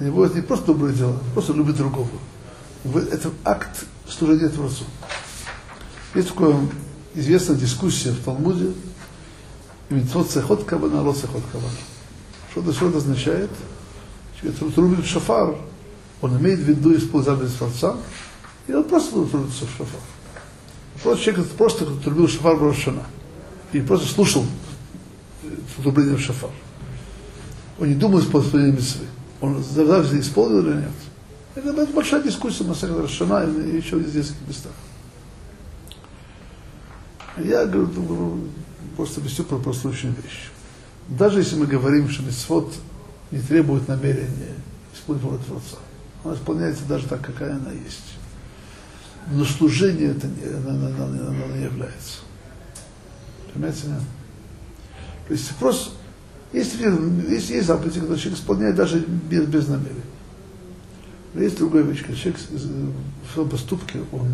у 0.00 0.04
него 0.04 0.24
это 0.24 0.36
не 0.36 0.42
просто 0.42 0.66
добрые 0.66 0.94
дела, 0.94 1.18
просто 1.34 1.52
любит 1.52 1.76
другого. 1.76 2.08
Это 2.84 3.30
акт 3.44 3.84
служения 4.08 4.48
Творцу. 4.48 4.84
Есть 6.14 6.28
такое 6.28 6.56
известная 7.14 7.56
дискуссия 7.56 8.12
в 8.12 8.24
Талмуде, 8.24 8.72
Митцвот 9.90 10.30
цехот 10.30 10.64
кабана, 10.64 11.02
ло 11.02 11.12
цехот 11.12 11.42
кабана. 11.52 11.70
Что 12.50 12.60
это, 12.60 12.72
что 12.72 12.88
это 12.88 12.98
означает? 12.98 13.50
Человек 14.40 14.74
трубит 14.74 15.04
шафар, 15.04 15.56
он 16.20 16.38
имеет 16.38 16.60
в 16.60 16.62
виду 16.62 16.96
использование 16.96 17.48
Творца, 17.48 17.96
и 18.66 18.72
он 18.72 18.84
просто 18.84 19.12
трубит 19.24 19.52
шафар. 19.52 19.86
Просто 21.02 21.24
человек 21.24 21.46
просто 21.50 21.86
трубил 21.86 22.28
шафар 22.28 22.56
Брошана. 22.56 23.04
И 23.72 23.80
просто 23.80 24.08
слушал 24.08 24.44
трубление 25.82 26.18
шафар. 26.18 26.50
Он 27.78 27.88
не 27.88 27.94
думал 27.94 28.20
исполнение 28.20 28.72
митцвы. 28.72 29.04
Он 29.40 29.62
завжди 29.62 30.20
исполнил 30.20 30.60
или 30.60 30.76
нет. 30.76 30.90
Это 31.54 31.86
большая 31.86 32.22
дискуссия 32.22 32.64
на 32.64 32.74
Рошана 32.74 33.44
и 33.44 33.76
еще 33.76 33.96
в 33.96 34.00
нескольких 34.00 34.48
местах. 34.48 34.72
Я 37.36 37.66
говорю, 37.66 38.40
просто 38.96 39.20
объясню 39.20 39.44
про 39.44 39.58
простую 39.58 39.94
вещь. 39.94 40.50
Даже 41.08 41.38
если 41.38 41.56
мы 41.56 41.66
говорим, 41.66 42.08
что 42.10 42.22
митцвот 42.22 42.72
не 43.30 43.38
требует 43.40 43.86
намерения 43.88 44.54
использовать 44.94 45.44
Творца, 45.46 45.78
она 46.28 46.38
исполняется 46.38 46.84
даже 46.84 47.06
так, 47.06 47.20
какая 47.20 47.56
она 47.56 47.72
есть. 47.72 48.14
Но 49.30 49.44
служение 49.44 50.12
это 50.12 50.26
не, 50.26 50.44
оно, 50.44 50.70
оно, 50.70 51.04
оно, 51.04 51.28
оно 51.28 51.56
не 51.56 51.64
является. 51.64 52.20
Понимаете? 53.52 53.88
Нет? 53.88 54.00
То 55.26 55.34
есть 55.34 55.54
просто 55.56 55.90
есть, 56.52 56.76
есть, 57.28 57.50
есть 57.50 57.66
заповеди, 57.66 58.00
которые 58.00 58.18
человек 58.18 58.40
исполняет 58.40 58.74
даже 58.74 59.00
без, 59.00 59.44
без 59.46 59.68
намерения. 59.68 60.00
Но 61.34 61.42
есть 61.42 61.58
другая 61.58 61.82
вещь, 61.82 62.00
когда 62.00 62.16
человек 62.16 62.40
в 62.40 63.32
своем 63.34 63.48
поступке 63.50 64.00
он 64.12 64.32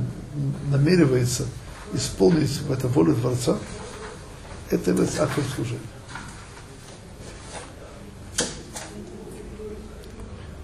намеревается 0.71 1.47
исполнить 1.93 2.61
в 2.61 2.71
это 2.71 2.87
волю 2.87 3.17
Творца, 3.17 3.59
это 4.71 4.91
является 4.91 5.25
актом 5.25 5.43
служения. 5.55 5.81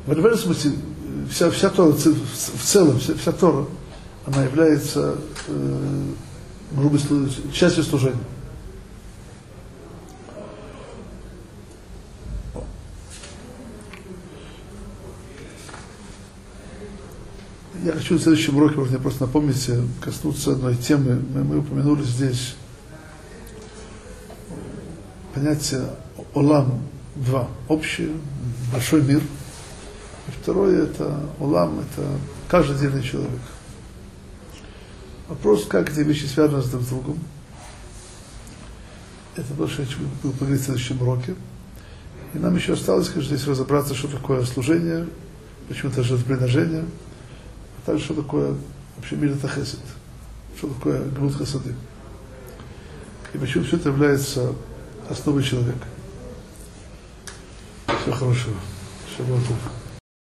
В 0.07 0.12
этом 0.12 0.39
смысле 0.39 0.72
вся, 1.31 1.51
вся 1.51 1.71
Тора 1.71 1.93
в 1.93 2.63
целом, 2.63 2.99
вся, 2.99 3.15
вся 3.15 3.33
Тора, 3.33 3.67
она 4.27 4.45
является 4.45 5.17
э, 5.49 6.05
грубо 6.73 6.99
частью 7.53 7.85
служения. 7.85 8.19
Я 17.83 17.93
хочу 17.93 18.19
в 18.19 18.23
следующем 18.23 18.59
уроке, 18.59 18.77
можно 18.77 18.99
просто 18.99 19.23
напомнить, 19.23 19.69
э, 19.69 19.83
коснуться 20.01 20.53
одной 20.53 20.77
темы. 20.77 21.23
Мы, 21.35 21.45
мы 21.45 21.59
упомянули 21.59 22.03
здесь 22.03 22.55
понятие 25.35 25.87
Олам 26.35 26.83
два. 27.17 27.49
Общее, 27.69 28.11
большой 28.73 29.03
мир. 29.03 29.23
Второе 30.43 30.85
это 30.85 31.20
Олам, 31.39 31.81
это 31.81 32.07
каждый 32.49 32.76
отдельный 32.76 33.03
человек. 33.03 33.41
Вопрос, 35.28 35.66
как 35.66 35.91
эти 35.91 36.01
вещи 36.01 36.26
связаны 36.26 36.62
с 36.62 36.68
друг 36.68 36.83
с 36.83 36.89
другом. 36.89 37.18
Это 39.37 39.55
то, 39.55 39.68
что 39.68 39.83
я 39.83 39.89
буду 40.22 40.35
поговорить 40.35 40.62
в 40.62 40.64
следующем 40.64 41.01
уроке. 41.03 41.35
И 42.35 42.39
нам 42.39 42.55
еще 42.57 42.74
осталось, 42.74 43.09
конечно, 43.09 43.37
здесь 43.37 43.47
разобраться, 43.47 43.95
что 43.95 44.09
такое 44.09 44.45
служение, 44.45 45.09
почему 45.68 45.91
это 45.91 46.03
жертвоприношение 46.03 46.85
также 47.91 48.05
что 48.05 48.14
такое 48.14 48.55
вообще 48.97 49.16
мир 49.16 49.33
это 49.33 49.49
хесед, 49.49 49.81
что 50.57 50.68
такое 50.68 51.03
гнут 51.03 51.35
хасады. 51.35 51.74
И 53.33 53.39
почему 53.39 53.64
все 53.64 53.76
это 53.76 53.89
является 53.89 54.53
основой 55.09 55.43
человека. 55.43 55.87
Всего 58.03 58.14
хорошего. 58.14 58.57
Шаббатов. 59.16 59.80